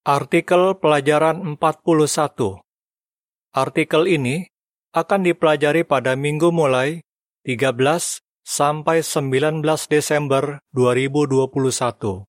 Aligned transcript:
Artikel 0.00 0.80
pelajaran 0.80 1.60
41 1.60 2.64
Artikel 3.52 4.08
ini 4.08 4.48
akan 4.96 5.28
dipelajari 5.28 5.84
pada 5.84 6.16
minggu 6.16 6.48
mulai 6.48 7.04
13 7.44 8.24
sampai 8.40 9.04
19 9.04 9.60
Desember 9.92 10.64
2021. 10.72 12.24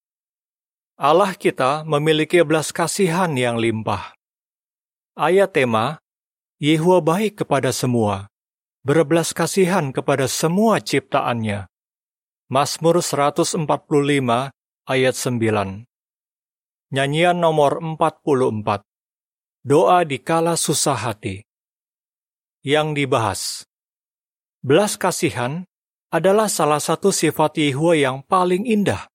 Allah 1.00 1.32
kita 1.40 1.88
memiliki 1.88 2.44
belas 2.44 2.76
kasihan 2.76 3.32
yang 3.40 3.56
limpah. 3.56 4.20
Ayat 5.16 5.56
tema, 5.56 6.04
Yehua 6.60 7.00
baik 7.00 7.48
kepada 7.48 7.72
semua, 7.72 8.28
berbelas 8.84 9.32
kasihan 9.32 9.96
kepada 9.96 10.28
semua 10.28 10.84
ciptaannya. 10.84 11.72
Mazmur 12.52 13.00
145 13.00 13.64
ayat 14.92 15.16
9. 15.16 15.91
Nyanyian 16.92 17.40
nomor 17.40 17.80
44. 17.80 18.84
Doa 19.64 20.04
di 20.04 20.20
kala 20.20 20.60
susah 20.60 21.00
hati. 21.00 21.40
Yang 22.68 22.88
dibahas. 23.00 23.42
Belas 24.60 25.00
kasihan 25.00 25.64
adalah 26.12 26.52
salah 26.52 26.84
satu 26.84 27.16
sifat 27.16 27.64
Yehua 27.64 27.96
yang 27.96 28.28
paling 28.28 28.68
indah, 28.68 29.08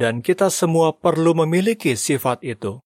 dan 0.00 0.24
kita 0.24 0.48
semua 0.48 0.96
perlu 0.96 1.36
memiliki 1.44 1.92
sifat 1.92 2.40
itu. 2.40 2.80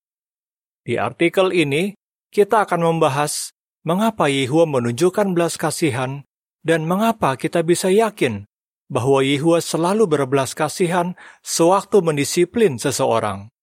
Di 0.83 0.99
artikel 0.99 1.55
ini, 1.55 1.95
kita 2.35 2.67
akan 2.67 2.91
membahas 2.91 3.55
mengapa 3.87 4.27
Yehua 4.27 4.67
menunjukkan 4.67 5.31
belas 5.31 5.55
kasihan 5.55 6.27
dan 6.67 6.83
mengapa 6.91 7.39
kita 7.39 7.63
bisa 7.63 7.87
yakin 7.87 8.51
bahwa 8.91 9.23
Yehua 9.23 9.63
selalu 9.63 10.11
berbelas 10.11 10.59
kasihan 10.59 11.15
sewaktu 11.47 12.03
mendisiplin 12.03 12.83
seseorang. 12.83 13.54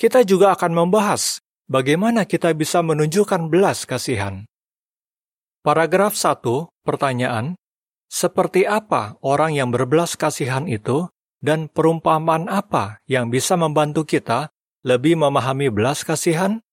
Kita 0.00 0.24
juga 0.24 0.56
akan 0.56 0.72
membahas 0.72 1.44
bagaimana 1.68 2.24
kita 2.24 2.56
bisa 2.56 2.80
menunjukkan 2.80 3.52
belas 3.52 3.84
kasihan. 3.84 4.48
Paragraf 5.60 6.16
1, 6.16 6.40
pertanyaan, 6.88 7.52
seperti 8.08 8.64
apa 8.64 9.20
orang 9.20 9.60
yang 9.60 9.68
berbelas 9.68 10.16
kasihan 10.16 10.64
itu 10.64 11.04
dan 11.44 11.68
perumpamaan 11.68 12.48
apa 12.48 13.04
yang 13.04 13.28
bisa 13.28 13.60
membantu 13.60 14.08
kita 14.08 14.48
lebih 14.88 15.20
memahami 15.20 15.68
belas 15.68 16.00
kasihan? 16.00 16.64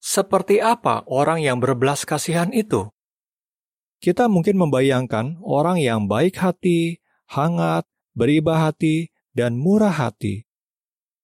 Seperti 0.00 0.64
apa 0.64 1.04
orang 1.04 1.44
yang 1.44 1.60
berbelas 1.60 2.08
kasihan 2.08 2.48
itu? 2.56 2.88
Kita 4.00 4.32
mungkin 4.32 4.56
membayangkan 4.56 5.36
orang 5.44 5.84
yang 5.84 6.08
baik 6.08 6.40
hati, 6.40 6.96
hangat, 7.28 7.84
beribah 8.16 8.72
hati, 8.72 9.12
dan 9.36 9.60
murah 9.60 9.92
hati. 9.92 10.48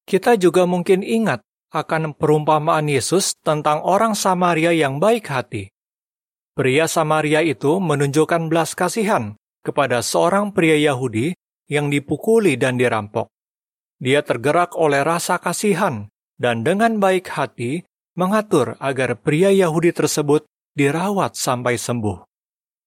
Kita 0.09 0.41
juga 0.41 0.64
mungkin 0.64 1.05
ingat 1.05 1.45
akan 1.69 2.17
perumpamaan 2.17 2.89
Yesus 2.89 3.37
tentang 3.45 3.84
orang 3.84 4.17
Samaria 4.17 4.73
yang 4.73 4.97
baik 4.97 5.28
hati. 5.28 5.69
Pria 6.56 6.89
Samaria 6.89 7.45
itu 7.45 7.77
menunjukkan 7.77 8.48
belas 8.48 8.73
kasihan 8.73 9.36
kepada 9.61 10.01
seorang 10.01 10.56
pria 10.56 10.81
Yahudi 10.81 11.36
yang 11.69 11.92
dipukuli 11.92 12.56
dan 12.56 12.81
dirampok. 12.81 13.29
Dia 14.01 14.25
tergerak 14.25 14.73
oleh 14.81 15.05
rasa 15.05 15.36
kasihan 15.36 16.09
dan 16.41 16.64
dengan 16.64 16.97
baik 16.97 17.29
hati 17.29 17.84
mengatur 18.17 18.81
agar 18.81 19.20
pria 19.20 19.53
Yahudi 19.53 19.92
tersebut 19.92 20.48
dirawat 20.73 21.36
sampai 21.36 21.77
sembuh. 21.77 22.25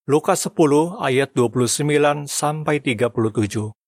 Lukas 0.10 0.50
10 0.50 0.98
ayat 0.98 1.30
29 1.38 2.26
sampai 2.26 2.82
37. 2.82 3.81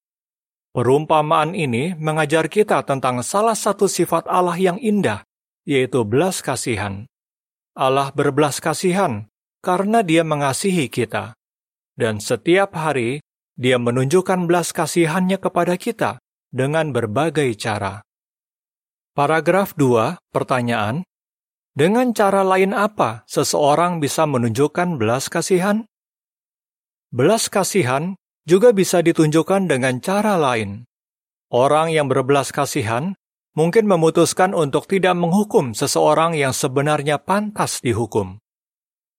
Perumpamaan 0.73 1.53
ini 1.53 1.93
mengajar 2.01 2.49
kita 2.49 2.81
tentang 2.81 3.21
salah 3.21 3.53
satu 3.53 3.85
sifat 3.85 4.25
Allah 4.25 4.57
yang 4.57 4.81
indah, 4.81 5.21
yaitu 5.69 6.01
belas 6.01 6.41
kasihan. 6.41 7.05
Allah 7.77 8.09
berbelas 8.09 8.57
kasihan 8.57 9.29
karena 9.61 10.01
Dia 10.01 10.25
mengasihi 10.25 10.89
kita, 10.89 11.37
dan 11.93 12.17
setiap 12.17 12.73
hari 12.73 13.21
Dia 13.53 13.77
menunjukkan 13.77 14.49
belas 14.49 14.73
kasihannya 14.73 15.37
kepada 15.37 15.77
kita 15.77 16.17
dengan 16.49 16.89
berbagai 16.89 17.53
cara. 17.53 18.01
Paragraf 19.13 19.77
2, 19.77 20.17
pertanyaan, 20.33 21.05
dengan 21.77 22.17
cara 22.17 22.41
lain 22.41 22.73
apa 22.73 23.21
seseorang 23.29 24.01
bisa 24.01 24.25
menunjukkan 24.25 24.97
belas 24.97 25.29
kasihan? 25.29 25.85
Belas 27.13 27.45
kasihan 27.45 28.17
juga 28.43 28.75
bisa 28.75 28.99
ditunjukkan 28.99 29.71
dengan 29.71 29.99
cara 30.03 30.35
lain. 30.35 30.83
Orang 31.53 31.93
yang 31.93 32.09
berbelas 32.09 32.49
kasihan 32.49 33.15
mungkin 33.53 33.85
memutuskan 33.85 34.57
untuk 34.57 34.89
tidak 34.89 35.13
menghukum 35.13 35.77
seseorang 35.77 36.33
yang 36.33 36.51
sebenarnya 36.51 37.21
pantas 37.21 37.79
dihukum. 37.79 38.41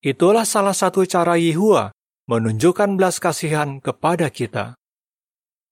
Itulah 0.04 0.44
salah 0.44 0.76
satu 0.76 1.06
cara 1.08 1.40
Yehua 1.40 1.94
menunjukkan 2.28 3.00
belas 3.00 3.16
kasihan 3.22 3.80
kepada 3.80 4.28
kita. 4.28 4.76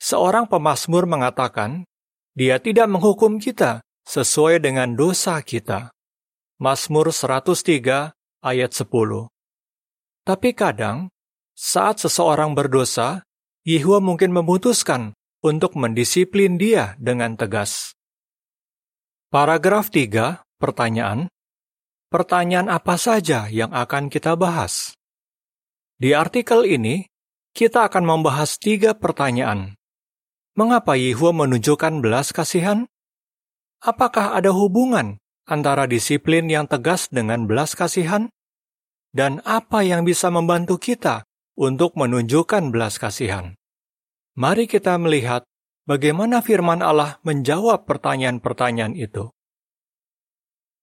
Seorang 0.00 0.48
pemazmur 0.48 1.04
mengatakan, 1.04 1.84
dia 2.32 2.56
tidak 2.56 2.88
menghukum 2.88 3.36
kita 3.36 3.84
sesuai 4.08 4.64
dengan 4.64 4.96
dosa 4.96 5.38
kita. 5.44 5.92
Mazmur 6.58 7.12
103 7.12 8.14
ayat 8.42 8.70
10. 8.72 9.28
Tapi 10.22 10.50
kadang, 10.54 11.10
saat 11.52 12.00
seseorang 12.00 12.54
berdosa, 12.54 13.26
Yehua 13.62 14.02
mungkin 14.02 14.34
memutuskan 14.34 15.14
untuk 15.38 15.78
mendisiplin 15.78 16.58
dia 16.58 16.98
dengan 16.98 17.38
tegas. 17.38 17.94
Paragraf 19.30 19.86
3, 19.86 20.42
pertanyaan. 20.58 21.30
Pertanyaan 22.10 22.66
apa 22.66 22.98
saja 22.98 23.46
yang 23.46 23.70
akan 23.70 24.10
kita 24.10 24.34
bahas? 24.34 24.98
Di 25.94 26.10
artikel 26.10 26.66
ini, 26.66 27.06
kita 27.54 27.86
akan 27.86 28.02
membahas 28.02 28.58
tiga 28.58 28.98
pertanyaan. 28.98 29.78
Mengapa 30.58 30.98
Yehua 30.98 31.30
menunjukkan 31.30 32.02
belas 32.02 32.34
kasihan? 32.34 32.90
Apakah 33.78 34.34
ada 34.34 34.50
hubungan 34.50 35.22
antara 35.46 35.86
disiplin 35.86 36.50
yang 36.50 36.66
tegas 36.66 37.06
dengan 37.14 37.46
belas 37.46 37.78
kasihan? 37.78 38.26
Dan 39.14 39.38
apa 39.46 39.86
yang 39.86 40.02
bisa 40.02 40.34
membantu 40.34 40.82
kita 40.82 41.22
untuk 41.58 41.94
menunjukkan 41.98 42.72
belas 42.72 42.96
kasihan? 42.96 43.56
Mari 44.32 44.64
kita 44.64 44.96
melihat 44.96 45.44
bagaimana 45.84 46.40
firman 46.40 46.80
Allah 46.80 47.20
menjawab 47.20 47.84
pertanyaan-pertanyaan 47.84 48.96
itu. 48.96 49.28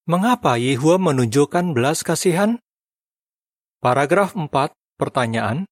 Mengapa 0.10 0.58
Yehua 0.58 0.98
menunjukkan 0.98 1.74
belas 1.74 2.02
kasihan? 2.02 2.58
Paragraf 3.82 4.34
4, 4.34 4.50
pertanyaan. 4.98 5.70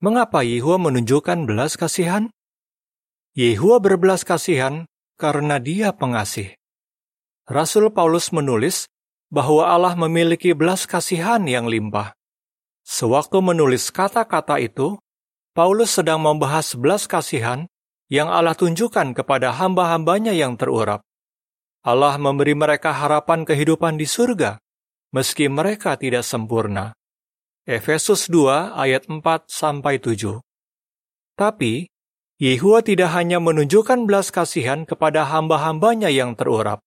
Mengapa 0.00 0.44
Yehua 0.44 0.76
menunjukkan 0.76 1.48
belas 1.48 1.80
kasihan? 1.80 2.28
Yehua 3.34 3.80
berbelas 3.80 4.22
kasihan 4.22 4.86
karena 5.16 5.58
dia 5.58 5.90
pengasih. 5.96 6.54
Rasul 7.44 7.92
Paulus 7.92 8.32
menulis 8.32 8.88
bahwa 9.28 9.68
Allah 9.68 9.92
memiliki 9.98 10.54
belas 10.56 10.88
kasihan 10.88 11.42
yang 11.44 11.68
limpah. 11.68 12.16
Sewaktu 12.84 13.40
menulis 13.40 13.88
kata-kata 13.88 14.60
itu, 14.60 15.00
Paulus 15.56 15.96
sedang 15.96 16.20
membahas 16.20 16.76
belas 16.76 17.08
kasihan 17.08 17.64
yang 18.12 18.28
Allah 18.28 18.52
tunjukkan 18.52 19.16
kepada 19.16 19.56
hamba-hambanya 19.56 20.36
yang 20.36 20.60
terurap. 20.60 21.00
Allah 21.84 22.16
memberi 22.20 22.52
mereka 22.52 22.92
harapan 22.92 23.48
kehidupan 23.48 23.96
di 23.96 24.04
surga, 24.04 24.60
meski 25.16 25.48
mereka 25.48 25.96
tidak 25.96 26.24
sempurna. 26.28 26.92
Efesus 27.64 28.28
2 28.28 28.76
ayat 28.76 29.08
4 29.08 29.24
sampai 29.48 29.96
7. 29.96 30.44
Tapi 31.36 31.88
Yehua 32.36 32.84
tidak 32.84 33.14
hanya 33.16 33.40
menunjukkan 33.40 34.04
belas 34.04 34.28
kasihan 34.28 34.84
kepada 34.84 35.24
hamba-hambanya 35.24 36.12
yang 36.12 36.36
terurap, 36.36 36.84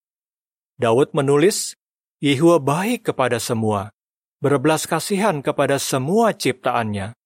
Daud 0.77 1.09
menulis, 1.17 1.73
Yehua 2.21 2.61
baik 2.61 3.09
kepada 3.09 3.41
semua, 3.41 3.89
berbelas 4.37 4.85
kasihan 4.85 5.41
kepada 5.41 5.81
semua 5.81 6.33
ciptaannya. 6.33 7.17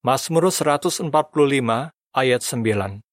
Mazmur 0.00 0.48
145 0.48 1.12
ayat 2.16 2.40
9 2.40 3.04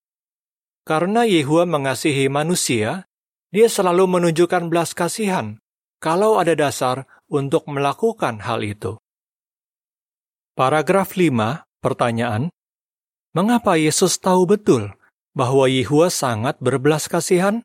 Karena 0.87 1.21
Yehua 1.27 1.67
mengasihi 1.67 2.31
manusia, 2.31 3.05
dia 3.51 3.67
selalu 3.67 4.07
menunjukkan 4.07 4.71
belas 4.71 4.95
kasihan 4.95 5.59
kalau 5.99 6.39
ada 6.39 6.55
dasar 6.55 7.03
untuk 7.27 7.67
melakukan 7.67 8.39
hal 8.39 8.63
itu. 8.63 8.95
Paragraf 10.57 11.13
5, 11.13 11.67
pertanyaan, 11.83 12.49
Mengapa 13.37 13.77
Yesus 13.77 14.17
tahu 14.17 14.49
betul 14.49 14.97
bahwa 15.37 15.69
Yehua 15.69 16.09
sangat 16.09 16.57
berbelas 16.57 17.05
kasihan? 17.05 17.61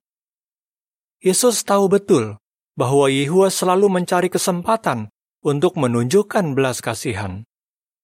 Yesus 1.24 1.64
tahu 1.64 1.88
betul 1.88 2.36
bahwa 2.76 3.08
Yehua 3.08 3.48
selalu 3.48 3.88
mencari 3.88 4.28
kesempatan 4.28 5.08
untuk 5.42 5.74
menunjukkan 5.74 6.54
belas 6.54 6.78
kasihan. 6.78 7.42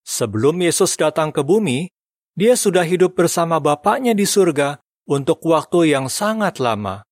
Sebelum 0.03 0.59
Yesus 0.59 0.99
datang 0.99 1.31
ke 1.31 1.47
bumi, 1.47 1.91
dia 2.35 2.59
sudah 2.59 2.83
hidup 2.83 3.15
bersama 3.15 3.63
Bapaknya 3.63 4.15
di 4.15 4.27
surga 4.27 4.83
untuk 5.07 5.43
waktu 5.47 5.95
yang 5.95 6.11
sangat 6.11 6.59
lama. 6.59 7.07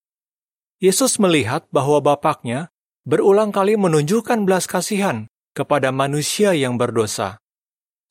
Yesus 0.83 1.17
melihat 1.17 1.65
bahwa 1.71 2.03
Bapaknya 2.03 2.69
berulang 3.07 3.55
kali 3.55 3.79
menunjukkan 3.79 4.43
belas 4.43 4.67
kasihan 4.67 5.31
kepada 5.55 5.95
manusia 5.95 6.53
yang 6.53 6.75
berdosa. 6.75 7.39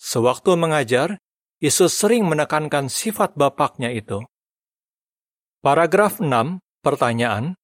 Sewaktu 0.00 0.56
mengajar, 0.56 1.20
Yesus 1.60 1.96
sering 1.96 2.28
menekankan 2.28 2.88
sifat 2.88 3.36
Bapaknya 3.36 3.92
itu. 3.92 4.24
Paragraf 5.64 6.20
6, 6.20 6.60
pertanyaan, 6.84 7.56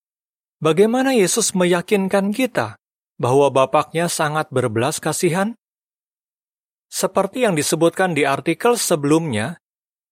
Bagaimana 0.62 1.10
Yesus 1.10 1.58
meyakinkan 1.58 2.30
kita 2.30 2.81
bahwa 3.22 3.54
Bapaknya 3.54 4.10
sangat 4.10 4.50
berbelas 4.50 4.98
kasihan? 4.98 5.54
Seperti 6.90 7.46
yang 7.46 7.54
disebutkan 7.54 8.18
di 8.18 8.26
artikel 8.26 8.74
sebelumnya, 8.74 9.62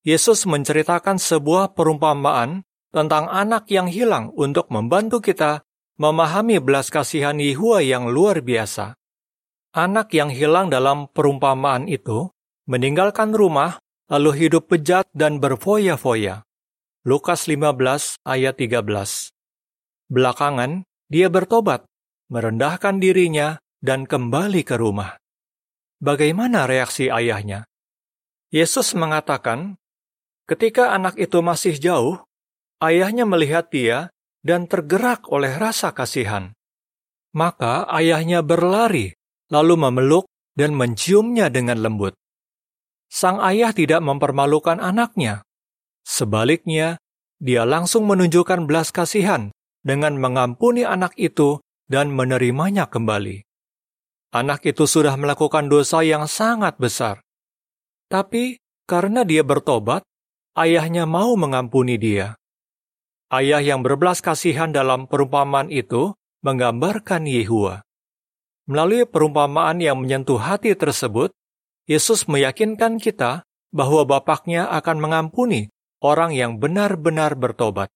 Yesus 0.06 0.46
menceritakan 0.46 1.18
sebuah 1.18 1.74
perumpamaan 1.74 2.62
tentang 2.94 3.26
anak 3.26 3.66
yang 3.68 3.90
hilang 3.90 4.30
untuk 4.38 4.70
membantu 4.70 5.18
kita 5.18 5.66
memahami 5.98 6.62
belas 6.62 6.88
kasihan 6.88 7.36
Yehua 7.36 7.82
yang 7.82 8.08
luar 8.08 8.40
biasa. 8.40 8.96
Anak 9.76 10.14
yang 10.16 10.30
hilang 10.32 10.70
dalam 10.70 11.10
perumpamaan 11.10 11.90
itu 11.90 12.30
meninggalkan 12.64 13.34
rumah 13.34 13.82
lalu 14.08 14.46
hidup 14.46 14.72
bejat 14.72 15.06
dan 15.12 15.42
berfoya-foya. 15.42 16.46
Lukas 17.04 17.44
15 17.44 18.22
ayat 18.24 18.54
13. 18.56 18.82
Belakangan, 20.10 20.88
dia 21.12 21.28
bertobat, 21.28 21.89
merendahkan 22.30 23.02
dirinya, 23.02 23.58
dan 23.82 24.06
kembali 24.06 24.62
ke 24.62 24.78
rumah. 24.78 25.18
Bagaimana 26.00 26.64
reaksi 26.64 27.10
ayahnya? 27.10 27.66
Yesus 28.54 28.96
mengatakan, 28.96 29.76
ketika 30.46 30.94
anak 30.94 31.18
itu 31.18 31.42
masih 31.42 31.76
jauh, 31.76 32.22
ayahnya 32.80 33.26
melihat 33.26 33.68
dia 33.68 34.14
dan 34.40 34.64
tergerak 34.70 35.28
oleh 35.28 35.52
rasa 35.58 35.92
kasihan. 35.92 36.54
Maka 37.36 37.86
ayahnya 37.92 38.42
berlari, 38.42 39.14
lalu 39.52 39.74
memeluk 39.76 40.26
dan 40.56 40.74
menciumnya 40.74 41.46
dengan 41.52 41.78
lembut. 41.78 42.16
Sang 43.10 43.42
ayah 43.42 43.74
tidak 43.74 44.02
mempermalukan 44.02 44.78
anaknya. 44.78 45.42
Sebaliknya, 46.06 46.98
dia 47.38 47.66
langsung 47.66 48.06
menunjukkan 48.06 48.66
belas 48.66 48.94
kasihan 48.94 49.50
dengan 49.80 50.18
mengampuni 50.18 50.84
anak 50.86 51.16
itu 51.16 51.58
dan 51.90 52.14
menerimanya 52.14 52.86
kembali 52.86 53.50
anak 54.30 54.62
itu 54.62 54.86
sudah 54.86 55.18
melakukan 55.18 55.66
dosa 55.66 56.06
yang 56.06 56.30
sangat 56.30 56.78
besar. 56.78 57.22
Tapi 58.10 58.58
karena 58.86 59.22
dia 59.22 59.46
bertobat, 59.46 60.02
ayahnya 60.58 61.06
mau 61.06 61.34
mengampuni 61.38 61.98
dia. 61.98 62.34
Ayah 63.30 63.62
yang 63.62 63.86
berbelas 63.86 64.18
kasihan 64.18 64.74
dalam 64.74 65.06
perumpamaan 65.06 65.70
itu 65.70 66.18
menggambarkan 66.42 67.30
Yehua. 67.30 67.86
Melalui 68.66 69.06
perumpamaan 69.06 69.78
yang 69.78 70.02
menyentuh 70.02 70.38
hati 70.38 70.74
tersebut, 70.74 71.30
Yesus 71.86 72.26
meyakinkan 72.26 72.98
kita 72.98 73.46
bahwa 73.70 74.02
Bapaknya 74.06 74.66
akan 74.70 74.98
mengampuni 74.98 75.70
orang 76.02 76.34
yang 76.34 76.58
benar-benar 76.58 77.38
bertobat. 77.38 77.90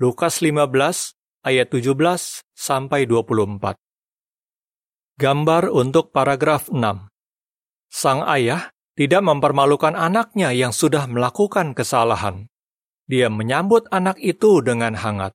Lukas 0.00 0.40
15 0.40 1.19
ayat 1.40 1.72
17 1.72 1.96
sampai 2.52 3.08
24. 3.08 3.76
Gambar 5.16 5.62
untuk 5.72 6.12
paragraf 6.12 6.68
6. 6.68 6.80
Sang 7.88 8.20
ayah 8.28 8.72
tidak 8.96 9.24
mempermalukan 9.24 9.96
anaknya 9.96 10.52
yang 10.52 10.72
sudah 10.72 11.08
melakukan 11.08 11.72
kesalahan. 11.72 12.48
Dia 13.08 13.32
menyambut 13.32 13.88
anak 13.88 14.20
itu 14.20 14.60
dengan 14.60 14.94
hangat. 14.94 15.32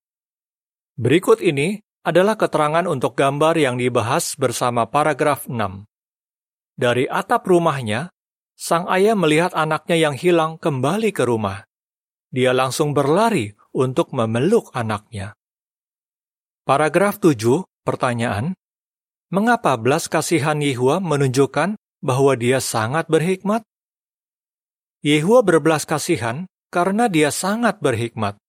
Berikut 0.95 1.41
ini 1.41 1.81
adalah 2.05 2.37
keterangan 2.37 2.85
untuk 2.85 3.17
gambar 3.17 3.57
yang 3.57 3.75
dibahas 3.81 4.37
bersama 4.37 4.85
paragraf 4.85 5.49
6. 5.49 5.89
Dari 6.77 7.09
atap 7.09 7.49
rumahnya, 7.49 8.13
sang 8.53 8.85
ayah 8.93 9.17
melihat 9.17 9.51
anaknya 9.57 9.97
yang 9.97 10.15
hilang 10.15 10.61
kembali 10.61 11.09
ke 11.09 11.25
rumah. 11.25 11.65
Dia 12.29 12.53
langsung 12.53 12.93
berlari 12.93 13.51
untuk 13.73 14.13
memeluk 14.13 14.69
anaknya. 14.71 15.33
Paragraf 16.65 17.21
7, 17.21 17.61
pertanyaan, 17.85 18.57
Mengapa 19.29 19.77
belas 19.77 20.09
kasihan 20.09 20.57
Yehua 20.57 20.97
menunjukkan 20.97 21.77
bahwa 22.01 22.33
dia 22.33 22.57
sangat 22.57 23.05
berhikmat? 23.05 23.61
Yehua 25.05 25.45
berbelas 25.45 25.85
kasihan 25.85 26.49
karena 26.73 27.05
dia 27.05 27.29
sangat 27.29 27.77
berhikmat. 27.85 28.41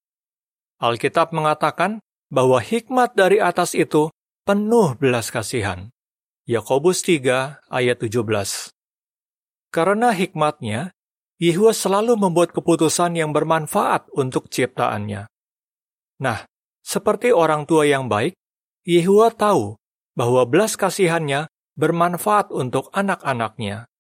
Alkitab 0.81 1.37
mengatakan 1.37 2.01
bahwa 2.33 2.57
hikmat 2.57 3.13
dari 3.13 3.37
atas 3.37 3.77
itu 3.77 4.09
penuh 4.49 4.97
belas 4.97 5.29
kasihan. 5.29 5.93
Yakobus 6.49 7.05
3 7.05 7.69
ayat 7.69 8.01
17. 8.01 8.73
Karena 9.69 10.17
hikmatnya, 10.17 10.97
Yehua 11.37 11.77
selalu 11.77 12.17
membuat 12.17 12.57
keputusan 12.57 13.13
yang 13.13 13.37
bermanfaat 13.37 14.09
untuk 14.17 14.49
ciptaannya. 14.49 15.29
Nah, 16.17 16.49
seperti 16.87 17.35
orang 17.35 17.67
tua 17.67 17.83
yang 17.83 18.07
baik, 18.07 18.39
Yehua 18.87 19.35
tahu 19.35 19.75
bahwa 20.15 20.47
belas 20.47 20.79
kasihannya 20.79 21.51
bermanfaat 21.75 22.55
untuk 22.55 22.95
anak-anaknya. 22.95 23.91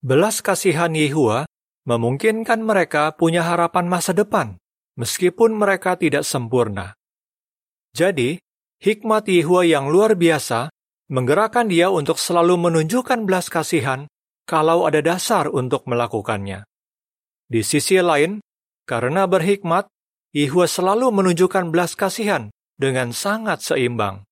Belas 0.00 0.40
kasihan 0.40 0.96
Yehua 0.96 1.44
memungkinkan 1.84 2.64
mereka 2.64 3.12
punya 3.12 3.44
harapan 3.44 3.84
masa 3.86 4.16
depan, 4.16 4.56
meskipun 4.96 5.52
mereka 5.52 6.00
tidak 6.00 6.24
sempurna. 6.24 6.96
Jadi, 7.92 8.40
hikmat 8.80 9.28
Yehua 9.28 9.68
yang 9.68 9.92
luar 9.92 10.16
biasa 10.16 10.72
menggerakkan 11.12 11.68
dia 11.68 11.92
untuk 11.92 12.16
selalu 12.16 12.56
menunjukkan 12.56 13.28
belas 13.28 13.52
kasihan 13.52 14.08
kalau 14.48 14.88
ada 14.88 15.04
dasar 15.04 15.52
untuk 15.52 15.84
melakukannya. 15.84 16.64
Di 17.46 17.62
sisi 17.62 18.02
lain, 18.02 18.42
karena 18.88 19.28
berhikmat, 19.30 19.86
Yehua 20.34 20.66
selalu 20.66 21.12
menunjukkan 21.12 21.70
belas 21.70 21.94
kasihan 21.94 22.50
dengan 22.74 23.12
sangat 23.12 23.62
seimbang. 23.62 24.26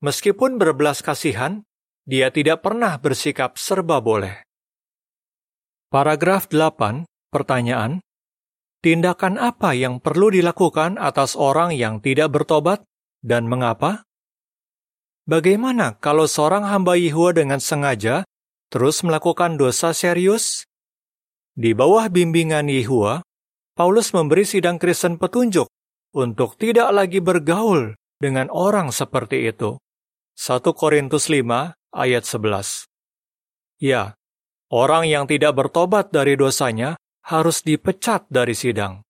Meskipun 0.00 0.56
berbelas 0.56 1.00
kasihan, 1.00 1.62
dia 2.04 2.28
tidak 2.32 2.60
pernah 2.60 2.96
bersikap 3.00 3.56
serba 3.56 4.02
boleh. 4.02 4.44
Paragraf 5.88 6.50
8, 6.50 7.06
pertanyaan, 7.32 8.04
Tindakan 8.84 9.40
apa 9.40 9.72
yang 9.72 9.96
perlu 9.96 10.28
dilakukan 10.28 11.00
atas 11.00 11.40
orang 11.40 11.72
yang 11.72 12.04
tidak 12.04 12.36
bertobat 12.36 12.84
dan 13.24 13.48
mengapa? 13.48 14.04
Bagaimana 15.24 15.96
kalau 15.96 16.28
seorang 16.28 16.68
hamba 16.68 16.92
Yehua 16.92 17.32
dengan 17.32 17.64
sengaja 17.64 18.28
terus 18.68 19.00
melakukan 19.00 19.56
dosa 19.56 19.96
serius? 19.96 20.68
Di 21.56 21.72
bawah 21.72 22.12
bimbingan 22.12 22.68
Yehua, 22.68 23.24
Paulus 23.74 24.14
memberi 24.14 24.46
sidang 24.46 24.78
Kristen 24.78 25.18
petunjuk 25.18 25.66
untuk 26.14 26.54
tidak 26.54 26.94
lagi 26.94 27.18
bergaul 27.18 27.98
dengan 28.22 28.46
orang 28.54 28.94
seperti 28.94 29.50
itu. 29.50 29.82
1 30.38 30.62
Korintus 30.78 31.26
5 31.26 31.74
ayat 31.90 32.22
11. 32.22 32.86
Ya, 33.82 34.14
orang 34.70 35.10
yang 35.10 35.26
tidak 35.26 35.58
bertobat 35.58 36.14
dari 36.14 36.38
dosanya 36.38 36.94
harus 37.26 37.66
dipecat 37.66 38.30
dari 38.30 38.54
sidang. 38.54 39.02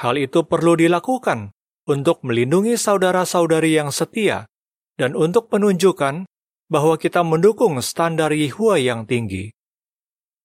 Hal 0.00 0.16
itu 0.16 0.48
perlu 0.48 0.80
dilakukan 0.80 1.52
untuk 1.84 2.24
melindungi 2.24 2.80
saudara-saudari 2.80 3.76
yang 3.76 3.92
setia 3.92 4.48
dan 4.96 5.12
untuk 5.12 5.52
menunjukkan 5.52 6.24
bahwa 6.72 6.96
kita 6.96 7.20
mendukung 7.20 7.76
standar 7.84 8.32
Yehua 8.32 8.80
yang 8.80 9.04
tinggi. 9.04 9.52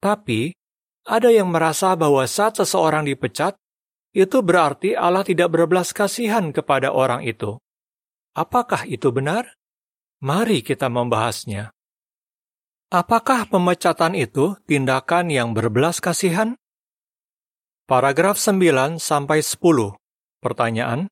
Tapi, 0.03 0.59
ada 1.08 1.29
yang 1.32 1.51
merasa 1.51 1.96
bahwa 1.96 2.25
saat 2.27 2.60
seseorang 2.60 3.08
dipecat, 3.08 3.56
itu 4.12 4.41
berarti 4.41 4.98
Allah 4.98 5.22
tidak 5.22 5.53
berbelas 5.53 5.94
kasihan 5.94 6.50
kepada 6.50 6.89
orang 6.89 7.22
itu. 7.24 7.62
Apakah 8.34 8.86
itu 8.89 9.13
benar? 9.13 9.53
Mari 10.20 10.65
kita 10.65 10.89
membahasnya. 10.89 11.72
Apakah 12.89 13.46
pemecatan 13.46 14.18
itu 14.18 14.58
tindakan 14.65 15.29
yang 15.29 15.53
berbelas 15.53 16.01
kasihan? 16.01 16.58
Paragraf 17.86 18.41
9 18.41 18.98
sampai 18.98 19.46
10. 19.46 19.94
Pertanyaan: 20.41 21.06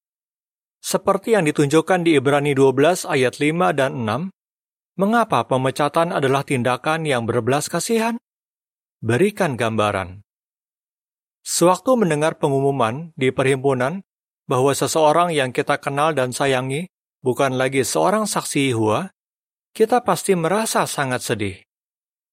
Seperti 0.82 1.38
yang 1.38 1.46
ditunjukkan 1.46 2.02
di 2.02 2.18
Ibrani 2.18 2.58
12 2.58 3.06
ayat 3.06 3.38
5 3.38 3.78
dan 3.78 3.94
6, 3.94 4.34
mengapa 4.98 5.46
pemecatan 5.46 6.10
adalah 6.14 6.42
tindakan 6.42 7.06
yang 7.06 7.30
berbelas 7.30 7.70
kasihan? 7.70 8.18
Berikan 8.98 9.54
gambaran. 9.54 10.26
Sewaktu 11.46 12.02
mendengar 12.02 12.42
pengumuman 12.42 13.14
di 13.14 13.30
perhimpunan 13.30 14.02
bahwa 14.50 14.74
seseorang 14.74 15.30
yang 15.38 15.54
kita 15.54 15.78
kenal 15.78 16.18
dan 16.18 16.34
sayangi 16.34 16.90
bukan 17.22 17.62
lagi 17.62 17.86
seorang 17.86 18.26
saksi 18.26 18.74
Yehua, 18.74 19.14
kita 19.78 20.02
pasti 20.02 20.34
merasa 20.34 20.90
sangat 20.90 21.22
sedih. 21.22 21.62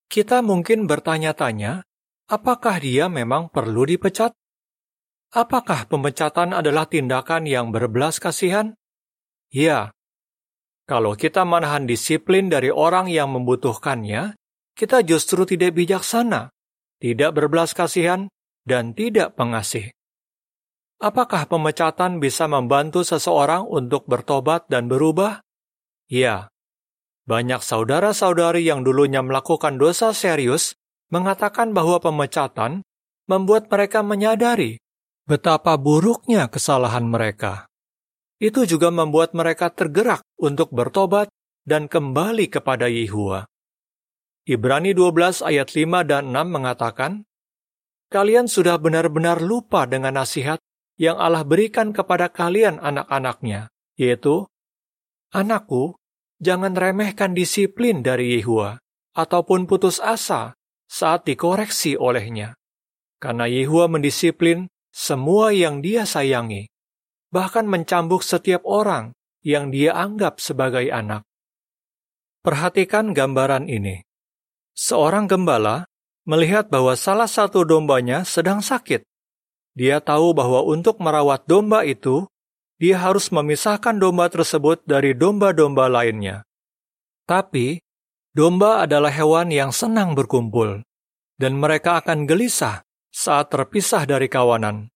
Kita 0.08 0.40
mungkin 0.40 0.88
bertanya-tanya, 0.88 1.84
apakah 2.32 2.80
dia 2.80 3.12
memang 3.12 3.52
perlu 3.52 3.84
dipecat? 3.84 4.32
Apakah 5.36 5.84
pemecatan 5.84 6.56
adalah 6.56 6.88
tindakan 6.88 7.44
yang 7.44 7.76
berbelas 7.76 8.16
kasihan? 8.16 8.72
Ya. 9.52 9.92
Kalau 10.88 11.12
kita 11.12 11.44
menahan 11.44 11.84
disiplin 11.84 12.48
dari 12.48 12.72
orang 12.72 13.12
yang 13.12 13.36
membutuhkannya, 13.36 14.32
kita 14.72 15.04
justru 15.04 15.44
tidak 15.44 15.76
bijaksana, 15.76 16.53
tidak 17.04 17.36
berbelas 17.36 17.76
kasihan, 17.76 18.32
dan 18.64 18.96
tidak 18.96 19.36
pengasih. 19.36 19.92
Apakah 20.96 21.44
pemecatan 21.44 22.16
bisa 22.16 22.48
membantu 22.48 23.04
seseorang 23.04 23.68
untuk 23.68 24.08
bertobat 24.08 24.64
dan 24.72 24.88
berubah? 24.88 25.44
Ya. 26.08 26.48
Banyak 27.28 27.60
saudara-saudari 27.60 28.64
yang 28.64 28.88
dulunya 28.88 29.20
melakukan 29.20 29.76
dosa 29.76 30.16
serius 30.16 30.72
mengatakan 31.12 31.76
bahwa 31.76 32.00
pemecatan 32.00 32.80
membuat 33.28 33.68
mereka 33.68 34.00
menyadari 34.00 34.80
betapa 35.28 35.76
buruknya 35.76 36.48
kesalahan 36.48 37.04
mereka. 37.04 37.68
Itu 38.40 38.64
juga 38.64 38.88
membuat 38.88 39.36
mereka 39.36 39.68
tergerak 39.68 40.24
untuk 40.40 40.72
bertobat 40.72 41.28
dan 41.68 41.84
kembali 41.84 42.48
kepada 42.48 42.88
Yehua. 42.88 43.44
Ibrani 44.44 44.92
12 44.92 45.40
ayat 45.40 45.72
5 45.72 46.04
dan 46.04 46.28
6 46.28 46.36
mengatakan, 46.52 47.24
Kalian 48.12 48.44
sudah 48.44 48.76
benar-benar 48.76 49.40
lupa 49.40 49.88
dengan 49.88 50.20
nasihat 50.20 50.60
yang 51.00 51.16
Allah 51.16 51.48
berikan 51.48 51.96
kepada 51.96 52.28
kalian 52.28 52.76
anak-anaknya, 52.76 53.72
yaitu, 53.96 54.44
Anakku, 55.32 55.96
jangan 56.44 56.76
remehkan 56.76 57.32
disiplin 57.32 58.04
dari 58.04 58.36
Yehua, 58.36 58.76
ataupun 59.16 59.64
putus 59.64 59.96
asa 59.96 60.52
saat 60.84 61.24
dikoreksi 61.24 61.96
olehnya. 61.96 62.52
Karena 63.16 63.48
Yehua 63.48 63.88
mendisiplin 63.88 64.68
semua 64.92 65.56
yang 65.56 65.80
dia 65.80 66.04
sayangi, 66.04 66.68
bahkan 67.32 67.64
mencambuk 67.64 68.20
setiap 68.20 68.60
orang 68.68 69.16
yang 69.40 69.72
dia 69.72 69.96
anggap 69.96 70.36
sebagai 70.36 70.84
anak. 70.92 71.24
Perhatikan 72.44 73.16
gambaran 73.16 73.72
ini. 73.72 74.03
Seorang 74.74 75.30
gembala 75.30 75.86
melihat 76.26 76.66
bahwa 76.66 76.98
salah 76.98 77.30
satu 77.30 77.62
dombanya 77.62 78.26
sedang 78.26 78.58
sakit. 78.58 79.06
Dia 79.74 80.02
tahu 80.02 80.34
bahwa 80.34 80.66
untuk 80.66 80.98
merawat 80.98 81.46
domba 81.46 81.86
itu, 81.86 82.26
dia 82.78 82.98
harus 82.98 83.30
memisahkan 83.30 83.94
domba 83.98 84.26
tersebut 84.26 84.82
dari 84.82 85.14
domba-domba 85.14 85.86
lainnya. 85.86 86.42
Tapi, 87.26 87.78
domba 88.34 88.82
adalah 88.82 89.14
hewan 89.14 89.54
yang 89.54 89.70
senang 89.70 90.18
berkumpul, 90.18 90.82
dan 91.38 91.52
mereka 91.54 92.02
akan 92.02 92.26
gelisah 92.26 92.82
saat 93.14 93.50
terpisah 93.54 94.06
dari 94.06 94.26
kawanan. 94.26 94.90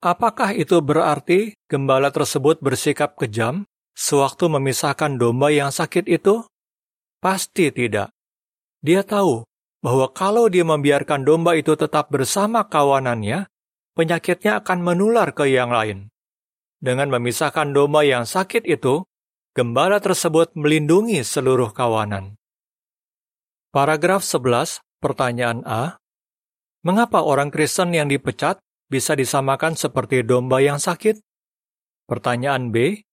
Apakah 0.00 0.54
itu 0.54 0.80
berarti 0.80 1.58
gembala 1.66 2.08
tersebut 2.14 2.62
bersikap 2.62 3.18
kejam 3.18 3.66
sewaktu 3.92 4.48
memisahkan 4.48 5.18
domba 5.18 5.52
yang 5.52 5.68
sakit 5.68 6.08
itu? 6.08 6.46
Pasti 7.20 7.68
tidak. 7.68 8.14
Dia 8.80 9.04
tahu 9.04 9.44
bahwa 9.84 10.08
kalau 10.12 10.48
dia 10.48 10.64
membiarkan 10.64 11.24
domba 11.24 11.56
itu 11.56 11.76
tetap 11.76 12.08
bersama 12.08 12.64
kawanannya, 12.68 13.48
penyakitnya 13.96 14.60
akan 14.64 14.78
menular 14.80 15.32
ke 15.36 15.48
yang 15.48 15.72
lain. 15.72 16.08
Dengan 16.80 17.12
memisahkan 17.12 17.76
domba 17.76 18.04
yang 18.08 18.24
sakit 18.24 18.64
itu, 18.64 19.04
gembala 19.52 20.00
tersebut 20.00 20.56
melindungi 20.56 21.20
seluruh 21.20 21.76
kawanan. 21.76 22.40
Paragraf 23.68 24.24
11, 24.24 24.80
pertanyaan 25.04 25.60
A. 25.68 26.00
Mengapa 26.80 27.20
orang 27.20 27.52
Kristen 27.52 27.92
yang 27.92 28.08
dipecat 28.08 28.56
bisa 28.88 29.12
disamakan 29.12 29.76
seperti 29.76 30.24
domba 30.24 30.64
yang 30.64 30.80
sakit? 30.80 31.20
Pertanyaan 32.08 32.72
B. 32.72 33.04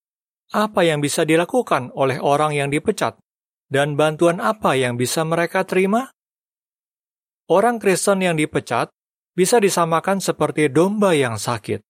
Apa 0.56 0.88
yang 0.88 1.04
bisa 1.04 1.28
dilakukan 1.28 1.92
oleh 1.92 2.24
orang 2.24 2.56
yang 2.56 2.72
dipecat? 2.72 3.20
Dan 3.68 4.00
bantuan 4.00 4.40
apa 4.40 4.80
yang 4.80 4.96
bisa 4.96 5.28
mereka 5.28 5.68
terima? 5.68 6.16
Orang 7.52 7.80
Kristen 7.80 8.24
yang 8.24 8.40
dipecat 8.40 8.92
bisa 9.36 9.60
disamakan 9.60 10.20
seperti 10.20 10.72
domba 10.72 11.16
yang 11.16 11.40
sakit. 11.40 11.84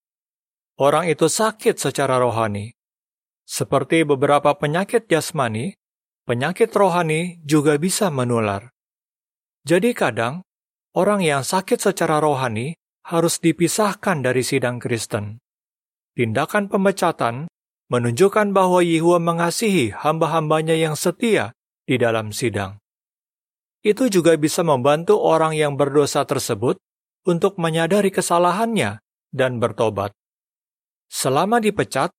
Orang 0.77 1.09
itu 1.09 1.25
sakit 1.25 1.77
secara 1.81 2.21
rohani. 2.21 2.77
Seperti 3.41 4.05
beberapa 4.05 4.53
penyakit 4.53 5.09
jasmani, 5.09 5.73
penyakit 6.29 6.69
rohani 6.69 7.41
juga 7.41 7.81
bisa 7.81 8.13
menular. 8.13 8.69
Jadi 9.65 9.97
kadang, 9.97 10.45
orang 10.93 11.25
yang 11.25 11.41
sakit 11.41 11.81
secara 11.81 12.21
rohani 12.21 12.77
harus 13.09 13.41
dipisahkan 13.41 14.21
dari 14.21 14.45
sidang 14.45 14.77
Kristen. 14.77 15.41
Tindakan 16.13 16.69
pemecatan 16.69 17.49
menunjukkan 17.89 18.53
bahwa 18.53 18.85
Yehua 18.85 19.17
mengasihi 19.17 19.95
hamba-hambanya 19.95 20.77
yang 20.77 20.93
setia 20.93 21.56
di 21.87 21.95
dalam 21.95 22.35
sidang. 22.35 22.75
Itu 23.79 24.11
juga 24.11 24.35
bisa 24.35 24.67
membantu 24.67 25.23
orang 25.23 25.55
yang 25.55 25.79
berdosa 25.79 26.27
tersebut 26.27 26.75
untuk 27.23 27.55
menyadari 27.55 28.11
kesalahannya 28.11 28.99
dan 29.31 29.63
bertobat. 29.63 30.11
Selama 31.07 31.63
dipecat, 31.63 32.11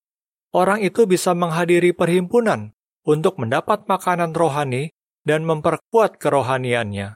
orang 0.57 0.81
itu 0.81 1.05
bisa 1.05 1.37
menghadiri 1.37 1.93
perhimpunan 1.93 2.73
untuk 3.05 3.37
mendapat 3.37 3.85
makanan 3.85 4.33
rohani 4.33 4.89
dan 5.29 5.45
memperkuat 5.45 6.17
kerohaniannya. 6.17 7.13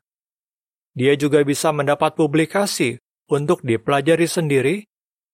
Dia 0.92 1.14
juga 1.16 1.40
bisa 1.40 1.73
mendapat 1.73 2.12
publikasi 2.12 3.00
untuk 3.32 3.64
dipelajari 3.64 4.28
sendiri, 4.28 4.76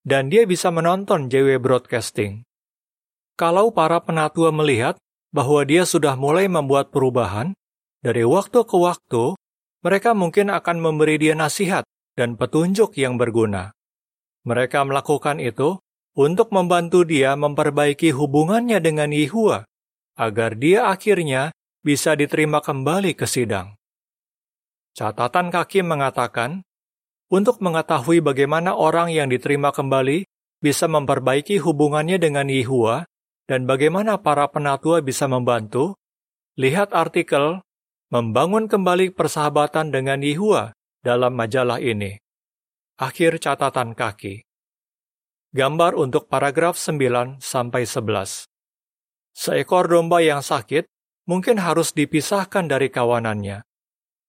dan 0.06 0.30
dia 0.30 0.46
bisa 0.46 0.70
menonton 0.70 1.26
JW 1.26 1.58
Broadcasting. 1.58 2.46
Kalau 3.34 3.74
para 3.74 3.98
penatua 3.98 4.54
melihat 4.54 4.94
bahwa 5.34 5.64
dia 5.64 5.84
sudah 5.84 6.16
mulai 6.16 6.48
membuat 6.48 6.88
perubahan, 6.92 7.52
dari 8.00 8.22
waktu 8.24 8.64
ke 8.64 8.76
waktu, 8.78 9.34
mereka 9.82 10.14
mungkin 10.14 10.50
akan 10.54 10.76
memberi 10.78 11.18
dia 11.18 11.34
nasihat 11.34 11.84
dan 12.18 12.34
petunjuk 12.34 12.94
yang 12.98 13.18
berguna. 13.18 13.74
Mereka 14.46 14.86
melakukan 14.86 15.38
itu 15.38 15.78
untuk 16.18 16.50
membantu 16.50 17.06
dia 17.06 17.38
memperbaiki 17.38 18.10
hubungannya 18.10 18.82
dengan 18.82 19.14
Yehua, 19.14 19.62
agar 20.18 20.58
dia 20.58 20.90
akhirnya 20.90 21.54
bisa 21.84 22.18
diterima 22.18 22.58
kembali 22.58 23.14
ke 23.14 23.26
sidang. 23.28 23.78
Catatan 24.98 25.54
kaki 25.54 25.86
mengatakan, 25.86 26.66
untuk 27.30 27.60
mengetahui 27.62 28.24
bagaimana 28.24 28.74
orang 28.74 29.12
yang 29.14 29.28
diterima 29.30 29.70
kembali 29.70 30.26
bisa 30.58 30.90
memperbaiki 30.90 31.60
hubungannya 31.62 32.18
dengan 32.18 32.50
Yehua 32.50 33.06
dan 33.48 33.64
bagaimana 33.64 34.20
para 34.20 34.44
penatua 34.52 35.00
bisa 35.00 35.24
membantu, 35.24 35.96
lihat 36.60 36.92
artikel 36.92 37.64
Membangun 38.08 38.68
Kembali 38.72 39.12
Persahabatan 39.12 39.92
dengan 39.92 40.20
Yehua 40.24 40.72
dalam 41.04 41.36
majalah 41.36 41.76
ini. 41.76 42.16
Akhir 42.96 43.36
catatan 43.36 43.92
kaki. 43.92 44.44
Gambar 45.52 45.96
untuk 45.96 46.28
paragraf 46.28 46.76
9 46.76 47.40
sampai 47.40 47.88
11. 47.88 48.48
Seekor 49.32 49.92
domba 49.92 50.24
yang 50.24 50.40
sakit 50.40 50.88
mungkin 51.28 51.60
harus 51.60 51.92
dipisahkan 51.92 52.64
dari 52.64 52.88
kawanannya. 52.88 53.64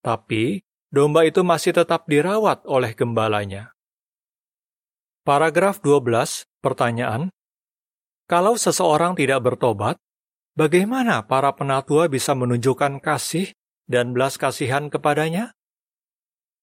Tapi, 0.04 0.64
domba 0.92 1.24
itu 1.24 1.44
masih 1.44 1.76
tetap 1.76 2.08
dirawat 2.08 2.64
oleh 2.68 2.92
gembalanya. 2.96 3.76
Paragraf 5.24 5.80
12, 5.84 6.48
pertanyaan. 6.60 7.32
Kalau 8.30 8.54
seseorang 8.62 9.18
tidak 9.18 9.42
bertobat, 9.42 9.98
bagaimana 10.54 11.26
para 11.26 11.50
penatua 11.50 12.06
bisa 12.06 12.38
menunjukkan 12.38 13.02
kasih 13.02 13.50
dan 13.90 14.14
belas 14.14 14.38
kasihan 14.38 14.94
kepadanya? 14.94 15.58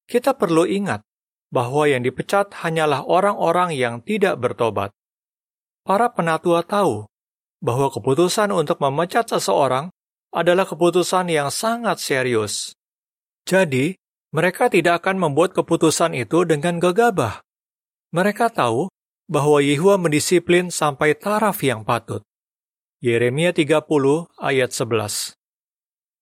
Kita 0.07 0.39
perlu 0.39 0.63
ingat 0.63 1.03
bahwa 1.51 1.91
yang 1.91 2.07
dipecat 2.07 2.55
hanyalah 2.63 3.03
orang-orang 3.03 3.75
yang 3.75 3.99
tidak 3.99 4.39
bertobat. 4.39 4.95
Para 5.83 6.07
penatua 6.07 6.63
tahu 6.63 7.11
bahwa 7.59 7.91
keputusan 7.91 8.55
untuk 8.55 8.79
memecat 8.79 9.27
seseorang 9.27 9.91
adalah 10.31 10.71
keputusan 10.71 11.27
yang 11.35 11.51
sangat 11.51 11.99
serius. 11.99 12.79
Jadi, 13.43 13.99
mereka 14.31 14.71
tidak 14.71 15.03
akan 15.03 15.19
membuat 15.19 15.51
keputusan 15.51 16.15
itu 16.15 16.47
dengan 16.47 16.79
gegabah. 16.79 17.43
Mereka 18.15 18.55
tahu 18.55 18.87
bahwa 19.27 19.63
Yehua 19.63 19.99
mendisiplin 19.99 20.71
sampai 20.71 21.19
taraf 21.19 21.63
yang 21.63 21.83
patut. 21.83 22.23
Yeremia 23.03 23.53
30 23.53 23.83
ayat 24.41 24.71
11 24.73 25.37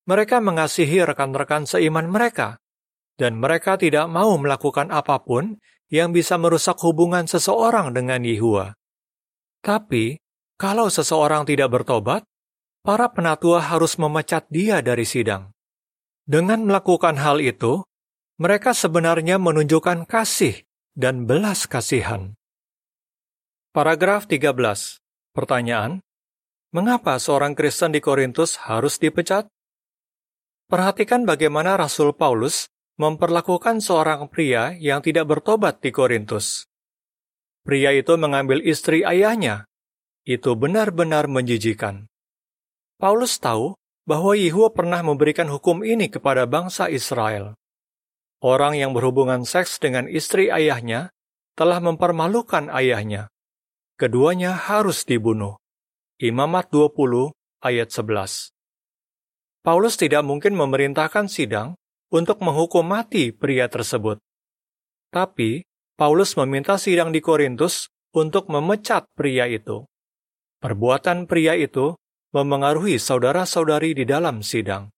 mereka 0.04 0.36
mengasihi 0.44 1.00
rekan-rekan 1.00 1.64
seiman 1.64 2.12
mereka, 2.12 2.60
dan 3.16 3.40
mereka 3.40 3.80
tidak 3.80 4.04
mau 4.12 4.36
melakukan 4.36 4.92
apa 4.92 5.24
pun 5.24 5.56
yang 5.88 6.12
bisa 6.12 6.36
merusak 6.36 6.76
hubungan 6.84 7.24
seseorang 7.24 7.96
dengan 7.96 8.20
Yehua. 8.20 8.76
Tapi, 9.64 10.20
kalau 10.60 10.92
seseorang 10.92 11.48
tidak 11.48 11.72
bertobat, 11.72 12.20
para 12.84 13.08
penatua 13.08 13.64
harus 13.64 13.96
memecat 13.96 14.44
dia 14.52 14.84
dari 14.84 15.08
sidang. 15.08 15.56
Dengan 16.28 16.68
melakukan 16.68 17.16
hal 17.16 17.40
itu, 17.40 17.80
mereka 18.36 18.76
sebenarnya 18.76 19.40
menunjukkan 19.40 20.04
kasih 20.04 20.68
dan 20.92 21.24
belas 21.24 21.64
kasihan. 21.64 22.36
Paragraf 23.74 24.30
13. 24.30 24.54
Pertanyaan, 25.34 25.98
mengapa 26.70 27.18
seorang 27.18 27.58
Kristen 27.58 27.90
di 27.90 27.98
Korintus 27.98 28.54
harus 28.70 29.02
dipecat? 29.02 29.50
Perhatikan 30.70 31.26
bagaimana 31.26 31.74
Rasul 31.74 32.14
Paulus 32.14 32.70
memperlakukan 33.02 33.82
seorang 33.82 34.30
pria 34.30 34.78
yang 34.78 35.02
tidak 35.02 35.26
bertobat 35.26 35.82
di 35.82 35.90
Korintus. 35.90 36.70
Pria 37.66 37.90
itu 37.90 38.14
mengambil 38.14 38.62
istri 38.62 39.02
ayahnya. 39.02 39.66
Itu 40.22 40.54
benar-benar 40.54 41.26
menjijikan. 41.26 42.06
Paulus 43.02 43.42
tahu 43.42 43.74
bahwa 44.06 44.38
Yehua 44.38 44.70
pernah 44.70 45.02
memberikan 45.02 45.50
hukum 45.50 45.82
ini 45.82 46.06
kepada 46.14 46.46
bangsa 46.46 46.86
Israel. 46.94 47.58
Orang 48.38 48.78
yang 48.78 48.94
berhubungan 48.94 49.42
seks 49.42 49.82
dengan 49.82 50.06
istri 50.06 50.46
ayahnya 50.46 51.10
telah 51.58 51.82
mempermalukan 51.82 52.70
ayahnya. 52.70 53.33
Keduanya 53.94 54.58
harus 54.58 55.06
dibunuh. 55.06 55.54
Imamat 56.18 56.66
20 56.74 57.30
ayat 57.62 57.94
11. 57.94 58.50
Paulus 59.62 59.94
tidak 59.94 60.26
mungkin 60.26 60.58
memerintahkan 60.58 61.30
sidang 61.30 61.78
untuk 62.10 62.42
menghukum 62.42 62.82
mati 62.82 63.30
pria 63.30 63.70
tersebut. 63.70 64.18
Tapi, 65.14 65.62
Paulus 65.94 66.34
meminta 66.34 66.74
sidang 66.74 67.14
di 67.14 67.22
Korintus 67.22 67.86
untuk 68.10 68.50
memecat 68.50 69.06
pria 69.14 69.46
itu. 69.46 69.86
Perbuatan 70.58 71.30
pria 71.30 71.54
itu 71.54 71.94
memengaruhi 72.34 72.98
saudara-saudari 72.98 73.94
di 73.94 74.02
dalam 74.02 74.42
sidang. 74.42 74.90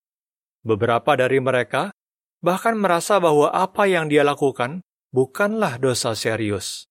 Beberapa 0.64 1.20
dari 1.20 1.36
mereka 1.36 1.92
bahkan 2.40 2.80
merasa 2.80 3.20
bahwa 3.20 3.52
apa 3.52 3.84
yang 3.84 4.08
dia 4.08 4.24
lakukan 4.24 4.80
bukanlah 5.12 5.76
dosa 5.76 6.16
serius. 6.16 6.88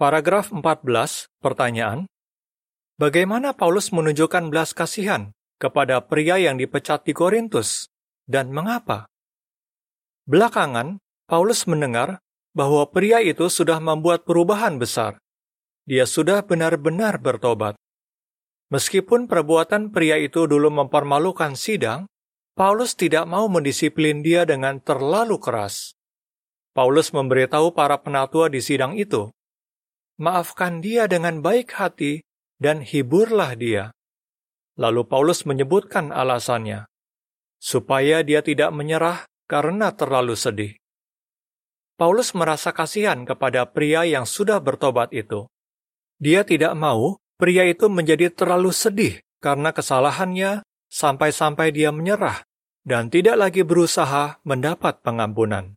Paragraf 0.00 0.48
14, 0.48 1.28
pertanyaan. 1.44 2.08
Bagaimana 2.96 3.52
Paulus 3.52 3.92
menunjukkan 3.92 4.48
belas 4.48 4.72
kasihan 4.72 5.36
kepada 5.60 6.00
pria 6.00 6.40
yang 6.40 6.56
dipecat 6.56 7.04
di 7.04 7.12
Korintus, 7.12 7.92
dan 8.24 8.56
mengapa? 8.56 9.12
Belakangan, 10.24 10.96
Paulus 11.28 11.68
mendengar 11.68 12.24
bahwa 12.56 12.88
pria 12.88 13.20
itu 13.20 13.52
sudah 13.52 13.84
membuat 13.84 14.24
perubahan 14.24 14.80
besar. 14.80 15.20
Dia 15.84 16.08
sudah 16.08 16.40
benar-benar 16.40 17.20
bertobat. 17.20 17.76
Meskipun 18.72 19.28
perbuatan 19.28 19.92
pria 19.92 20.16
itu 20.16 20.48
dulu 20.48 20.72
mempermalukan 20.72 21.52
sidang, 21.52 22.08
Paulus 22.56 22.96
tidak 22.96 23.28
mau 23.28 23.44
mendisiplin 23.44 24.24
dia 24.24 24.48
dengan 24.48 24.80
terlalu 24.80 25.36
keras. 25.36 25.92
Paulus 26.72 27.12
memberitahu 27.12 27.76
para 27.76 28.00
penatua 28.00 28.48
di 28.48 28.64
sidang 28.64 28.96
itu, 28.96 29.28
"Maafkan 30.22 30.78
dia 30.78 31.10
dengan 31.10 31.42
baik 31.42 31.74
hati 31.74 32.22
dan 32.62 32.86
hiburlah 32.86 33.58
dia." 33.58 33.90
Lalu 34.78 35.02
Paulus 35.10 35.42
menyebutkan 35.42 36.14
alasannya, 36.14 36.86
supaya 37.58 38.22
dia 38.22 38.40
tidak 38.40 38.70
menyerah 38.70 39.26
karena 39.50 39.90
terlalu 39.90 40.38
sedih. 40.38 40.72
Paulus 41.98 42.32
merasa 42.32 42.72
kasihan 42.72 43.22
kepada 43.28 43.68
pria 43.68 44.02
yang 44.08 44.24
sudah 44.24 44.58
bertobat 44.58 45.12
itu. 45.12 45.46
Dia 46.16 46.46
tidak 46.46 46.72
mau 46.72 47.20
pria 47.36 47.66
itu 47.66 47.90
menjadi 47.90 48.30
terlalu 48.30 48.70
sedih 48.70 49.18
karena 49.42 49.74
kesalahannya 49.74 50.62
sampai-sampai 50.88 51.74
dia 51.74 51.90
menyerah 51.90 52.46
dan 52.82 53.10
tidak 53.10 53.38
lagi 53.38 53.62
berusaha 53.62 54.38
mendapat 54.42 55.02
pengampunan. 55.02 55.74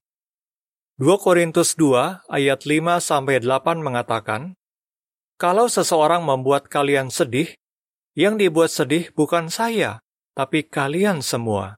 2 0.95 1.11
Korintus 1.19 1.75
2 1.75 2.23
ayat 2.31 2.63
5 2.63 3.03
sampai 3.03 3.43
8 3.43 3.83
mengatakan, 3.83 4.55
Kalau 5.35 5.67
seseorang 5.67 6.23
membuat 6.23 6.71
kalian 6.71 7.11
sedih, 7.11 7.51
yang 8.15 8.39
dibuat 8.39 8.71
sedih 8.71 9.11
bukan 9.11 9.51
saya, 9.51 9.99
tapi 10.39 10.63
kalian 10.63 11.19
semua. 11.19 11.75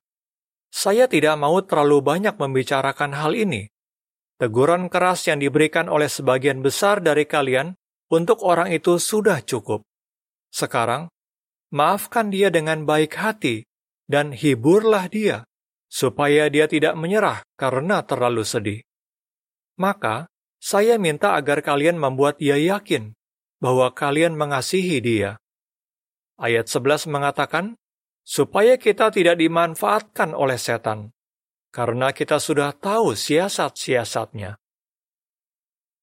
Saya 0.69 1.09
tidak 1.09 1.33
mau 1.33 1.57
terlalu 1.65 1.97
banyak 2.05 2.37
membicarakan 2.37 3.17
hal 3.17 3.33
ini. 3.33 3.73
Teguran 4.37 4.85
keras 4.85 5.25
yang 5.25 5.41
diberikan 5.41 5.89
oleh 5.89 6.13
sebagian 6.13 6.61
besar 6.61 7.01
dari 7.01 7.25
kalian 7.25 7.73
untuk 8.13 8.45
orang 8.45 8.69
itu 8.69 9.01
sudah 9.01 9.41
cukup. 9.41 9.81
Sekarang, 10.53 11.09
maafkan 11.73 12.29
dia 12.29 12.53
dengan 12.53 12.85
baik 12.85 13.17
hati 13.17 13.65
dan 14.05 14.29
hiburlah 14.29 15.09
dia, 15.09 15.41
supaya 15.89 16.53
dia 16.53 16.69
tidak 16.69 16.93
menyerah 16.93 17.41
karena 17.57 18.05
terlalu 18.05 18.45
sedih. 18.45 18.86
Maka, 19.77 20.25
saya 20.57 20.97
minta 20.97 21.37
agar 21.37 21.61
kalian 21.61 22.01
membuat 22.01 22.41
dia 22.41 22.57
yakin 22.57 23.13
bahwa 23.61 23.93
kalian 23.93 24.33
mengasihi 24.33 24.97
dia. 24.97 25.37
Ayat 26.37 26.65
11 26.65 27.09
mengatakan, 27.09 27.77
supaya 28.25 28.75
kita 28.75 29.13
tidak 29.13 29.37
dimanfaatkan 29.37 30.33
oleh 30.33 30.57
setan, 30.57 31.13
karena 31.69 32.09
kita 32.09 32.41
sudah 32.41 32.73
tahu 32.73 33.13
siasat-siasatnya. 33.13 34.57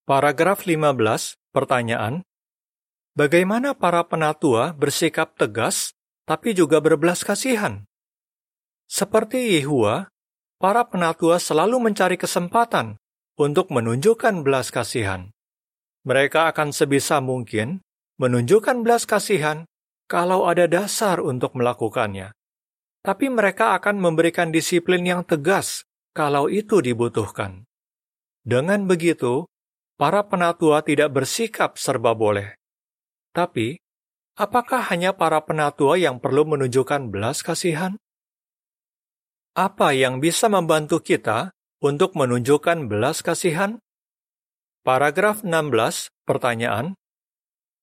Paragraf 0.06 0.62
15, 0.64 1.34
pertanyaan. 1.50 2.22
Bagaimana 3.14 3.78
para 3.78 4.02
penatua 4.06 4.74
bersikap 4.74 5.38
tegas 5.38 5.94
tapi 6.26 6.54
juga 6.54 6.82
berbelas 6.82 7.22
kasihan? 7.22 7.86
Seperti 8.90 9.58
Yehua, 9.58 10.10
para 10.58 10.82
penatua 10.86 11.38
selalu 11.38 11.78
mencari 11.78 12.18
kesempatan 12.18 12.98
untuk 13.34 13.70
menunjukkan 13.70 14.46
belas 14.46 14.70
kasihan. 14.70 15.34
Mereka 16.04 16.52
akan 16.52 16.70
sebisa 16.70 17.18
mungkin 17.18 17.80
menunjukkan 18.20 18.84
belas 18.84 19.08
kasihan 19.08 19.66
kalau 20.06 20.46
ada 20.46 20.68
dasar 20.68 21.18
untuk 21.18 21.56
melakukannya. 21.56 22.30
Tapi 23.04 23.26
mereka 23.28 23.76
akan 23.76 24.00
memberikan 24.00 24.48
disiplin 24.48 25.04
yang 25.04 25.24
tegas 25.24 25.84
kalau 26.16 26.48
itu 26.48 26.80
dibutuhkan. 26.80 27.66
Dengan 28.44 28.84
begitu, 28.84 29.48
para 29.96 30.24
penatua 30.24 30.84
tidak 30.84 31.12
bersikap 31.12 31.76
serba 31.80 32.12
boleh. 32.12 32.56
Tapi, 33.34 33.76
apakah 34.38 34.88
hanya 34.92 35.16
para 35.16 35.42
penatua 35.42 35.98
yang 35.98 36.20
perlu 36.22 36.46
menunjukkan 36.48 37.10
belas 37.10 37.42
kasihan? 37.42 37.98
Apa 39.56 39.94
yang 39.94 40.18
bisa 40.20 40.46
membantu 40.50 41.00
kita 41.00 41.54
untuk 41.82 42.14
menunjukkan 42.14 42.86
belas 42.86 43.24
kasihan? 43.24 43.80
Paragraf 44.84 45.40
16, 45.40 46.12
pertanyaan. 46.28 46.94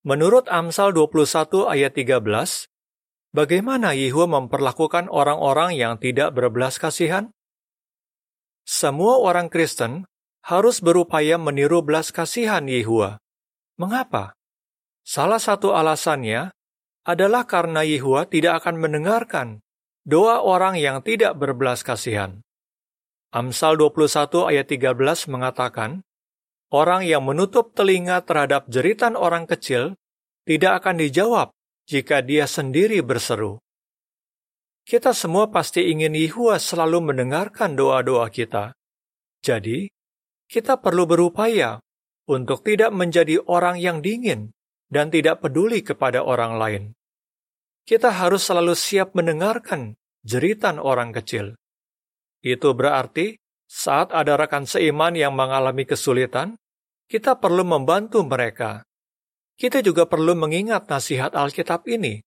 Menurut 0.06 0.45
Amsal 0.49 0.93
21 0.93 1.65
ayat 1.65 1.93
13, 1.97 2.21
bagaimana 3.34 3.97
Yehua 3.97 4.30
memperlakukan 4.30 5.10
orang-orang 5.10 5.77
yang 5.77 5.97
tidak 5.97 6.34
berbelas 6.38 6.77
kasihan? 6.77 7.34
Semua 8.65 9.17
orang 9.17 9.49
Kristen 9.49 10.06
harus 10.45 10.82
berupaya 10.82 11.38
meniru 11.38 11.82
belas 11.86 12.10
kasihan 12.13 12.65
Yehua. 12.65 13.17
Mengapa? 13.77 14.38
Salah 15.01 15.41
satu 15.41 15.73
alasannya 15.73 16.54
adalah 17.01 17.49
karena 17.49 17.82
Yehua 17.82 18.30
tidak 18.30 18.62
akan 18.62 18.77
mendengarkan 18.77 19.65
doa 20.06 20.41
orang 20.41 20.77
yang 20.77 21.01
tidak 21.01 21.38
berbelas 21.38 21.82
kasihan. 21.82 22.41
Amsal 23.32 23.80
21 23.80 24.52
ayat 24.52 24.67
13 24.67 25.32
mengatakan, 25.32 26.04
Orang 26.67 27.08
yang 27.08 27.24
menutup 27.24 27.72
telinga 27.72 28.20
terhadap 28.28 28.67
jeritan 28.67 29.15
orang 29.15 29.48
kecil 29.48 29.96
tidak 30.44 30.84
akan 30.84 31.00
dijawab 31.00 31.48
jika 31.88 32.20
dia 32.20 32.44
sendiri 32.44 33.00
berseru. 33.00 33.63
Kita 34.84 35.15
semua 35.15 35.48
pasti 35.48 35.96
ingin 35.96 36.12
Yehua 36.12 36.60
selalu 36.60 37.12
mendengarkan 37.12 37.80
doa-doa 37.80 38.28
kita. 38.28 38.76
Jadi, 39.39 39.88
kita 40.52 40.84
perlu 40.84 41.08
berupaya 41.08 41.80
untuk 42.28 42.67
tidak 42.67 42.91
menjadi 42.91 43.39
orang 43.48 43.80
yang 43.80 44.04
dingin 44.04 44.52
dan 44.91 45.08
tidak 45.08 45.39
peduli 45.39 45.80
kepada 45.80 46.20
orang 46.20 46.60
lain. 46.60 46.84
Kita 47.88 48.12
harus 48.12 48.44
selalu 48.44 48.76
siap 48.76 49.15
mendengarkan 49.15 49.96
jeritan 50.28 50.84
orang 50.84 51.15
kecil. 51.15 51.56
Itu 52.41 52.73
berarti 52.73 53.38
saat 53.69 54.12
ada 54.12 54.36
rekan 54.36 54.67
seiman 54.67 55.15
yang 55.15 55.32
mengalami 55.32 55.88
kesulitan, 55.88 56.58
kita 57.08 57.39
perlu 57.39 57.63
membantu 57.63 58.25
mereka. 58.25 58.84
Kita 59.56 59.80
juga 59.86 60.10
perlu 60.10 60.34
mengingat 60.34 60.89
nasihat 60.89 61.38
Alkitab 61.38 61.86
ini. 61.86 62.19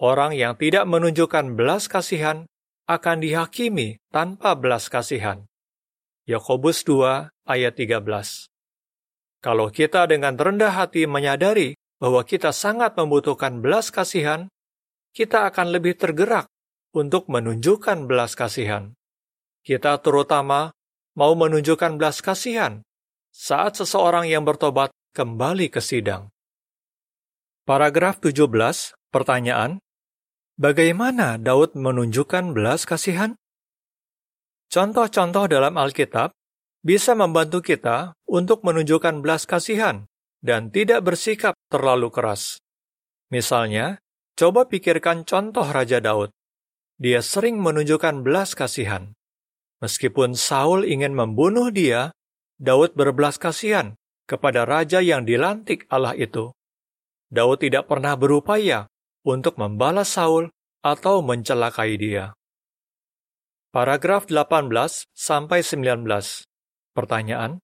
Orang 0.00 0.32
yang 0.32 0.56
tidak 0.56 0.88
menunjukkan 0.88 1.52
belas 1.52 1.86
kasihan 1.86 2.48
akan 2.88 3.16
dihakimi 3.20 4.00
tanpa 4.08 4.56
belas 4.56 4.88
kasihan. 4.88 5.44
Yakobus 6.26 6.82
2 6.82 7.30
ayat 7.46 7.74
13. 7.78 8.02
Kalau 9.44 9.68
kita 9.70 10.10
dengan 10.10 10.34
rendah 10.34 10.74
hati 10.74 11.06
menyadari 11.06 11.78
bahwa 12.02 12.26
kita 12.26 12.50
sangat 12.50 12.98
membutuhkan 12.98 13.62
belas 13.62 13.94
kasihan, 13.94 14.50
kita 15.14 15.46
akan 15.46 15.70
lebih 15.70 15.94
tergerak 15.94 16.50
untuk 16.96 17.30
menunjukkan 17.30 18.10
belas 18.10 18.34
kasihan. 18.34 18.95
Kita 19.66 19.98
terutama 19.98 20.70
mau 21.18 21.34
menunjukkan 21.34 21.98
belas 21.98 22.22
kasihan 22.22 22.86
saat 23.34 23.74
seseorang 23.74 24.30
yang 24.30 24.46
bertobat 24.46 24.94
kembali 25.10 25.74
ke 25.74 25.82
sidang. 25.82 26.30
Paragraf 27.66 28.22
17, 28.22 28.46
pertanyaan, 29.10 29.82
Bagaimana 30.54 31.34
Daud 31.34 31.74
menunjukkan 31.74 32.54
belas 32.54 32.86
kasihan? 32.86 33.34
Contoh-contoh 34.70 35.50
dalam 35.50 35.74
Alkitab 35.74 36.30
bisa 36.86 37.18
membantu 37.18 37.58
kita 37.58 38.14
untuk 38.30 38.62
menunjukkan 38.62 39.18
belas 39.18 39.50
kasihan 39.50 40.06
dan 40.46 40.70
tidak 40.70 41.02
bersikap 41.02 41.58
terlalu 41.74 42.14
keras. 42.14 42.62
Misalnya, 43.34 43.98
coba 44.38 44.70
pikirkan 44.70 45.26
contoh 45.26 45.66
Raja 45.66 45.98
Daud. 45.98 46.30
Dia 47.02 47.18
sering 47.18 47.58
menunjukkan 47.58 48.22
belas 48.22 48.54
kasihan. 48.54 49.15
Meskipun 49.84 50.32
Saul 50.32 50.88
ingin 50.88 51.12
membunuh 51.12 51.68
dia, 51.68 52.12
Daud 52.56 52.96
berbelas 52.96 53.36
kasihan 53.36 53.92
kepada 54.24 54.64
raja 54.64 55.04
yang 55.04 55.28
dilantik 55.28 55.84
Allah 55.92 56.16
itu. 56.16 56.56
Daud 57.28 57.60
tidak 57.60 57.84
pernah 57.84 58.16
berupaya 58.16 58.88
untuk 59.26 59.60
membalas 59.60 60.16
Saul 60.16 60.48
atau 60.80 61.20
mencelakai 61.20 61.98
dia. 62.00 62.32
Paragraf 63.74 64.24
18 64.32 64.72
sampai 65.12 65.60
19. 65.60 66.08
Pertanyaan: 66.96 67.60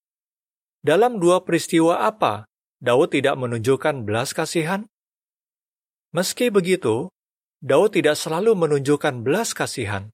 Dalam 0.84 1.16
dua 1.16 1.40
peristiwa 1.40 2.04
apa 2.04 2.44
Daud 2.84 3.16
tidak 3.16 3.40
menunjukkan 3.40 4.04
belas 4.04 4.36
kasihan? 4.36 4.84
Meski 6.12 6.52
begitu, 6.52 7.08
Daud 7.64 7.96
tidak 7.96 8.20
selalu 8.20 8.52
menunjukkan 8.52 9.24
belas 9.24 9.56
kasihan. 9.56 10.12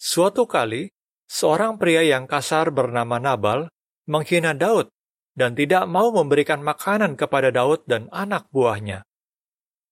Suatu 0.00 0.48
kali, 0.50 0.90
seorang 1.30 1.78
pria 1.78 2.02
yang 2.02 2.26
kasar 2.26 2.74
bernama 2.74 3.22
Nabal 3.22 3.70
menghina 4.10 4.50
Daud 4.50 4.90
dan 5.38 5.54
tidak 5.54 5.86
mau 5.86 6.10
memberikan 6.10 6.58
makanan 6.58 7.14
kepada 7.14 7.54
Daud 7.54 7.86
dan 7.86 8.10
anak 8.10 8.50
buahnya. 8.50 9.06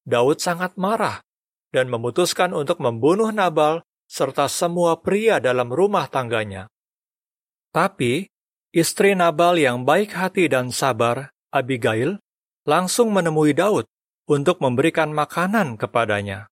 Daud 0.02 0.42
sangat 0.42 0.74
marah 0.74 1.22
dan 1.70 1.86
memutuskan 1.86 2.50
untuk 2.50 2.82
membunuh 2.82 3.30
Nabal 3.30 3.86
serta 4.10 4.50
semua 4.50 4.98
pria 4.98 5.38
dalam 5.38 5.70
rumah 5.70 6.10
tangganya. 6.10 6.66
Tapi, 7.70 8.26
istri 8.74 9.14
Nabal 9.14 9.62
yang 9.62 9.86
baik 9.86 10.16
hati 10.16 10.50
dan 10.50 10.74
sabar, 10.74 11.30
Abigail, 11.54 12.18
langsung 12.66 13.14
menemui 13.14 13.54
Daud 13.54 13.86
untuk 14.26 14.58
memberikan 14.58 15.12
makanan 15.14 15.76
kepadanya. 15.76 16.48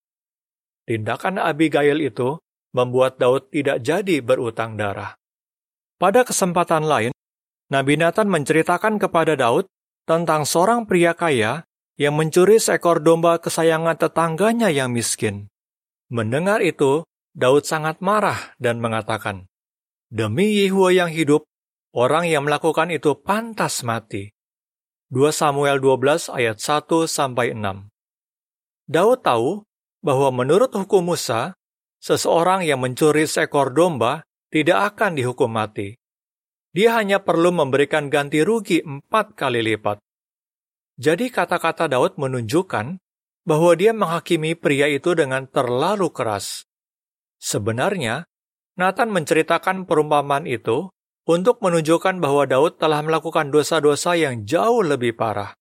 Tindakan 0.87 1.43
Abigail 1.43 1.99
itu 1.99 2.39
membuat 2.77 3.17
Daud 3.17 3.49
tidak 3.49 3.81
jadi 3.81 4.21
berutang 4.21 4.77
darah. 4.77 5.17
Pada 5.97 6.29
kesempatan 6.29 6.85
lain, 6.85 7.17
Nabi 7.73 7.97
Nathan 7.97 8.29
menceritakan 8.29 9.01
kepada 9.01 9.33
Daud 9.33 9.65
tentang 10.05 10.45
seorang 10.45 10.85
pria 10.85 11.17
kaya 11.17 11.65
yang 11.97 12.13
mencuri 12.13 12.61
seekor 12.61 13.01
domba 13.01 13.41
kesayangan 13.41 13.97
tetangganya 13.97 14.69
yang 14.69 14.93
miskin. 14.93 15.49
Mendengar 16.13 16.61
itu, 16.61 17.09
Daud 17.33 17.65
sangat 17.65 18.05
marah 18.05 18.53
dan 18.61 18.79
mengatakan, 18.79 19.49
Demi 20.13 20.61
Yehua 20.63 20.93
yang 20.93 21.11
hidup, 21.11 21.49
orang 21.97 22.29
yang 22.29 22.45
melakukan 22.45 22.93
itu 22.93 23.17
pantas 23.17 23.81
mati. 23.83 24.31
2 25.11 25.33
Samuel 25.33 25.81
12 25.81 26.29
ayat 26.31 26.61
1 26.61 27.09
sampai 27.09 27.57
6. 27.57 27.89
Daud 28.87 29.19
tahu 29.25 29.67
bahwa 30.05 30.29
menurut 30.31 30.71
hukum 30.71 31.03
Musa, 31.03 31.56
seseorang 32.07 32.63
yang 32.63 32.79
mencuri 32.79 33.27
seekor 33.27 33.75
domba 33.75 34.23
tidak 34.55 34.95
akan 34.95 35.19
dihukum 35.19 35.51
mati. 35.51 35.99
Dia 36.71 36.95
hanya 37.03 37.19
perlu 37.27 37.51
memberikan 37.51 38.07
ganti 38.07 38.47
rugi 38.47 38.79
empat 38.87 39.35
kali 39.35 39.59
lipat. 39.67 39.99
Jadi 41.03 41.35
kata-kata 41.35 41.91
Daud 41.91 42.15
menunjukkan 42.15 43.03
bahwa 43.43 43.73
dia 43.75 43.91
menghakimi 43.91 44.55
pria 44.55 44.87
itu 44.87 45.19
dengan 45.19 45.51
terlalu 45.51 46.15
keras. 46.15 46.63
Sebenarnya, 47.43 48.31
Nathan 48.79 49.11
menceritakan 49.11 49.85
perumpamaan 49.91 50.47
itu 50.47 50.95
untuk 51.27 51.59
menunjukkan 51.59 52.23
bahwa 52.23 52.47
Daud 52.47 52.79
telah 52.79 53.03
melakukan 53.03 53.51
dosa-dosa 53.51 54.15
yang 54.15 54.47
jauh 54.47 54.85
lebih 54.85 55.19
parah. 55.19 55.59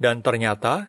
Dan 0.00 0.24
ternyata, 0.24 0.88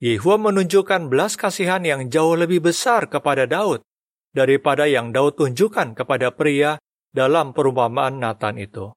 Yehua 0.00 0.40
menunjukkan 0.40 1.12
belas 1.12 1.36
kasihan 1.36 1.84
yang 1.84 2.08
jauh 2.08 2.36
lebih 2.36 2.64
besar 2.64 3.04
kepada 3.08 3.44
Daud 3.44 3.84
daripada 4.30 4.86
yang 4.86 5.10
Daud 5.10 5.38
tunjukkan 5.38 5.98
kepada 5.98 6.30
pria 6.34 6.78
dalam 7.10 7.50
perumpamaan 7.50 8.22
Nathan 8.22 8.58
itu. 8.58 8.94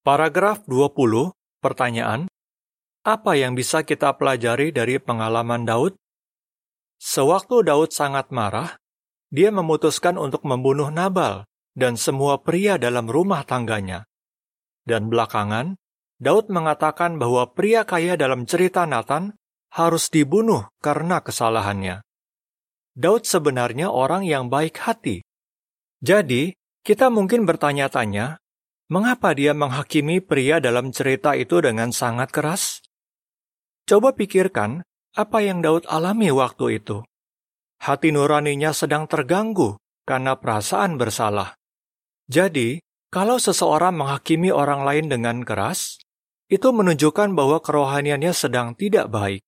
Paragraf 0.00 0.64
20, 0.64 1.36
pertanyaan, 1.60 2.24
apa 3.04 3.32
yang 3.36 3.52
bisa 3.52 3.84
kita 3.84 4.16
pelajari 4.16 4.72
dari 4.72 4.96
pengalaman 4.96 5.68
Daud? 5.68 5.96
Sewaktu 7.00 7.64
Daud 7.64 7.92
sangat 7.92 8.32
marah, 8.32 8.76
dia 9.32 9.48
memutuskan 9.52 10.16
untuk 10.16 10.44
membunuh 10.44 10.88
Nabal 10.88 11.44
dan 11.76 11.96
semua 11.96 12.40
pria 12.40 12.76
dalam 12.76 13.08
rumah 13.08 13.44
tangganya. 13.44 14.08
Dan 14.84 15.12
belakangan, 15.12 15.76
Daud 16.20 16.52
mengatakan 16.52 17.16
bahwa 17.16 17.48
pria 17.52 17.88
kaya 17.88 18.16
dalam 18.20 18.44
cerita 18.44 18.84
Nathan 18.84 19.32
harus 19.72 20.12
dibunuh 20.12 20.68
karena 20.84 21.24
kesalahannya. 21.24 22.04
Daud 22.98 23.26
sebenarnya 23.26 23.90
orang 23.90 24.26
yang 24.26 24.50
baik 24.50 24.78
hati. 24.82 25.22
Jadi, 26.02 26.54
kita 26.82 27.12
mungkin 27.12 27.44
bertanya-tanya, 27.44 28.40
mengapa 28.90 29.36
dia 29.36 29.52
menghakimi 29.54 30.18
pria 30.24 30.58
dalam 30.58 30.90
cerita 30.90 31.36
itu 31.38 31.60
dengan 31.62 31.94
sangat 31.94 32.32
keras? 32.34 32.82
Coba 33.86 34.14
pikirkan 34.16 34.82
apa 35.14 35.38
yang 35.42 35.60
Daud 35.60 35.86
alami 35.90 36.30
waktu 36.30 36.82
itu. 36.82 37.02
Hati 37.80 38.12
nuraninya 38.12 38.70
sedang 38.76 39.08
terganggu 39.08 39.80
karena 40.04 40.36
perasaan 40.36 41.00
bersalah. 41.00 41.56
Jadi, 42.30 42.78
kalau 43.10 43.42
seseorang 43.42 43.98
menghakimi 43.98 44.54
orang 44.54 44.86
lain 44.86 45.10
dengan 45.10 45.42
keras, 45.42 45.98
itu 46.46 46.70
menunjukkan 46.70 47.34
bahwa 47.34 47.58
kerohaniannya 47.58 48.30
sedang 48.30 48.78
tidak 48.78 49.10
baik. 49.10 49.42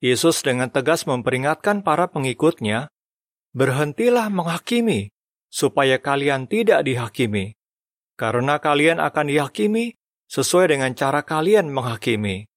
Yesus 0.00 0.40
dengan 0.40 0.72
tegas 0.72 1.04
memperingatkan 1.04 1.84
para 1.84 2.08
pengikutnya, 2.08 2.88
"Berhentilah 3.52 4.32
menghakimi, 4.32 5.12
supaya 5.52 6.00
kalian 6.00 6.48
tidak 6.48 6.88
dihakimi, 6.88 7.52
karena 8.16 8.56
kalian 8.56 8.96
akan 8.96 9.28
dihakimi 9.28 9.92
sesuai 10.32 10.72
dengan 10.72 10.96
cara 10.96 11.20
kalian 11.20 11.68
menghakimi." 11.68 12.48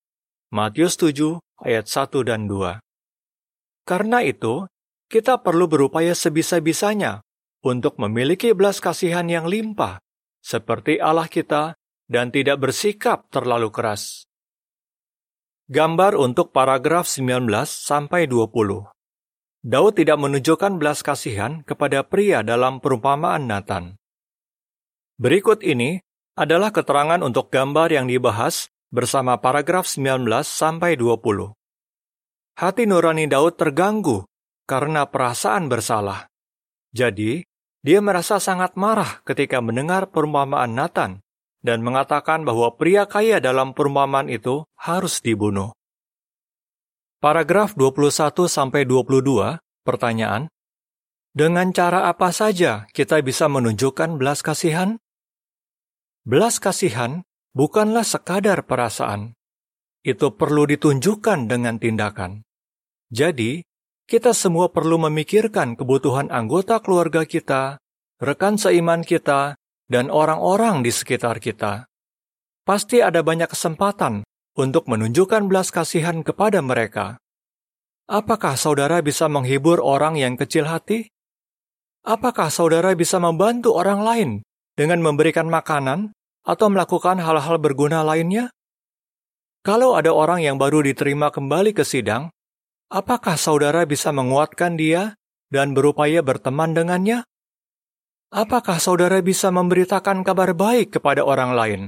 Matius 0.55 0.95
7 0.95 1.43
ayat 1.59 1.91
1 1.91 2.23
dan 2.23 2.47
2. 2.47 2.79
Karena 3.83 4.23
itu, 4.23 4.63
kita 5.11 5.43
perlu 5.43 5.67
berupaya 5.67 6.15
sebisa-bisanya 6.15 7.19
untuk 7.59 7.99
memiliki 7.99 8.55
belas 8.55 8.79
kasihan 8.79 9.27
yang 9.27 9.51
limpah, 9.51 9.99
seperti 10.39 11.03
Allah 11.03 11.27
kita, 11.27 11.75
dan 12.07 12.31
tidak 12.31 12.63
bersikap 12.63 13.27
terlalu 13.27 13.67
keras. 13.67 14.23
Gambar 15.73 16.13
untuk 16.13 16.53
paragraf 16.53 17.09
19 17.09 17.49
sampai 17.65 18.29
20. 18.29 18.93
Daud 19.65 19.93
tidak 19.97 20.21
menunjukkan 20.21 20.77
belas 20.77 21.01
kasihan 21.01 21.65
kepada 21.65 22.05
pria 22.05 22.45
dalam 22.45 22.77
perumpamaan 22.77 23.49
Nathan. 23.49 23.97
Berikut 25.17 25.65
ini 25.65 25.97
adalah 26.37 26.69
keterangan 26.69 27.25
untuk 27.25 27.49
gambar 27.49 27.89
yang 27.89 28.05
dibahas 28.05 28.69
bersama 28.93 29.41
paragraf 29.41 29.89
19 29.89 30.45
sampai 30.45 30.93
20. 30.93 31.57
Hati 32.53 32.85
nurani 32.85 33.25
Daud 33.25 33.57
terganggu 33.57 34.29
karena 34.69 35.09
perasaan 35.09 35.73
bersalah. 35.73 36.29
Jadi, 36.93 37.41
dia 37.81 37.97
merasa 37.97 38.37
sangat 38.37 38.77
marah 38.77 39.25
ketika 39.25 39.57
mendengar 39.57 40.05
perumpamaan 40.13 40.77
Nathan 40.77 41.22
dan 41.63 41.79
mengatakan 41.79 42.43
bahwa 42.43 42.75
pria 42.75 43.07
kaya 43.07 43.39
dalam 43.39 43.71
perumpamaan 43.71 44.27
itu 44.27 44.67
harus 44.75 45.23
dibunuh. 45.23 45.71
Paragraf 47.23 47.71
21 47.79 48.51
sampai 48.51 48.83
22, 48.83 49.57
pertanyaan: 49.87 50.51
Dengan 51.31 51.71
cara 51.71 52.11
apa 52.11 52.35
saja 52.35 52.83
kita 52.91 53.23
bisa 53.23 53.47
menunjukkan 53.47 54.19
belas 54.19 54.43
kasihan? 54.43 54.99
Belas 56.27 56.59
kasihan 56.59 57.23
bukanlah 57.55 58.03
sekadar 58.03 58.67
perasaan. 58.67 59.39
Itu 60.03 60.35
perlu 60.35 60.67
ditunjukkan 60.67 61.47
dengan 61.47 61.79
tindakan. 61.79 62.43
Jadi, 63.07 63.63
kita 64.03 64.35
semua 64.35 64.67
perlu 64.67 64.99
memikirkan 64.99 65.79
kebutuhan 65.79 66.27
anggota 66.27 66.83
keluarga 66.83 67.23
kita, 67.23 67.79
rekan 68.19 68.59
seiman 68.59 68.99
kita, 68.99 69.55
dan 69.93 70.09
orang-orang 70.09 70.81
di 70.81 70.89
sekitar 70.89 71.37
kita. 71.37 71.85
Pasti 72.65 73.05
ada 73.05 73.21
banyak 73.21 73.53
kesempatan 73.53 74.25
untuk 74.57 74.89
menunjukkan 74.89 75.45
belas 75.45 75.69
kasihan 75.69 76.25
kepada 76.25 76.65
mereka. 76.65 77.21
Apakah 78.09 78.57
saudara 78.57 79.05
bisa 79.05 79.29
menghibur 79.29 79.77
orang 79.77 80.17
yang 80.17 80.33
kecil 80.33 80.65
hati? 80.65 81.13
Apakah 82.03 82.49
saudara 82.49 82.97
bisa 82.97 83.21
membantu 83.21 83.77
orang 83.77 84.01
lain 84.01 84.29
dengan 84.75 84.99
memberikan 84.99 85.47
makanan 85.47 86.11
atau 86.43 86.67
melakukan 86.67 87.21
hal-hal 87.21 87.61
berguna 87.61 88.03
lainnya? 88.03 88.51
Kalau 89.63 89.95
ada 89.95 90.11
orang 90.11 90.43
yang 90.43 90.59
baru 90.59 90.83
diterima 90.83 91.31
kembali 91.31 91.71
ke 91.71 91.87
sidang, 91.87 92.27
apakah 92.91 93.39
saudara 93.39 93.87
bisa 93.87 94.11
menguatkan 94.11 94.75
dia 94.75 95.15
dan 95.47 95.71
berupaya 95.71 96.19
berteman 96.19 96.75
dengannya? 96.75 97.23
Apakah 98.33 98.81
saudara 98.81 99.21
bisa 99.21 99.53
memberitakan 99.53 100.25
kabar 100.25 100.57
baik 100.57 100.97
kepada 100.97 101.21
orang 101.21 101.53
lain? 101.53 101.81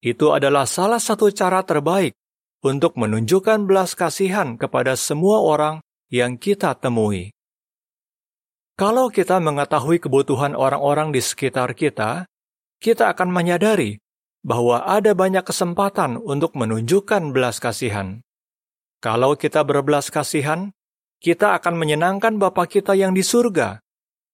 Itu 0.00 0.32
adalah 0.32 0.64
salah 0.64 0.96
satu 0.96 1.28
cara 1.28 1.60
terbaik 1.60 2.16
untuk 2.64 2.96
menunjukkan 2.96 3.68
belas 3.68 3.92
kasihan 3.92 4.56
kepada 4.56 4.96
semua 4.96 5.44
orang 5.44 5.84
yang 6.08 6.40
kita 6.40 6.72
temui. 6.80 7.36
Kalau 8.80 9.12
kita 9.12 9.36
mengetahui 9.36 10.00
kebutuhan 10.00 10.56
orang-orang 10.56 11.12
di 11.12 11.20
sekitar 11.20 11.76
kita, 11.76 12.24
kita 12.80 13.12
akan 13.12 13.28
menyadari 13.28 14.00
bahwa 14.40 14.88
ada 14.88 15.12
banyak 15.12 15.44
kesempatan 15.44 16.16
untuk 16.16 16.56
menunjukkan 16.56 17.36
belas 17.36 17.60
kasihan. 17.60 18.24
Kalau 19.04 19.36
kita 19.36 19.60
berbelas 19.68 20.08
kasihan, 20.08 20.72
kita 21.20 21.52
akan 21.60 21.76
menyenangkan 21.76 22.40
Bapa 22.40 22.64
kita 22.64 22.96
yang 22.96 23.12
di 23.12 23.20
surga, 23.20 23.84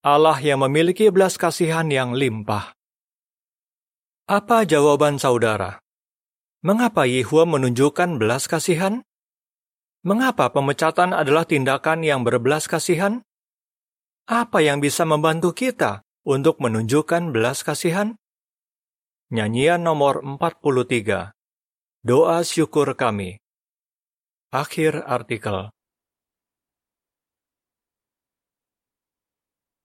Allah 0.03 0.37
yang 0.41 0.65
memiliki 0.65 1.09
belas 1.09 1.39
kasihan 1.41 1.87
yang 1.89 2.13
limpah. 2.13 2.77
Apa 4.27 4.67
jawaban 4.67 5.23
saudara? 5.23 5.79
Mengapa 6.67 7.07
Yehua 7.07 7.47
menunjukkan 7.47 8.19
belas 8.19 8.51
kasihan? 8.51 9.07
Mengapa 10.03 10.51
pemecatan 10.51 11.15
adalah 11.15 11.47
tindakan 11.47 12.03
yang 12.03 12.27
berbelas 12.27 12.67
kasihan? 12.67 13.23
Apa 14.27 14.59
yang 14.59 14.83
bisa 14.83 15.07
membantu 15.07 15.55
kita 15.55 16.03
untuk 16.27 16.59
menunjukkan 16.59 17.31
belas 17.31 17.63
kasihan? 17.63 18.19
Nyanyian 19.27 19.83
nomor 19.83 20.23
43 20.23 21.35
Doa 22.07 22.39
syukur 22.47 22.95
kami 22.95 23.43
Akhir 24.55 25.03
artikel 25.03 25.75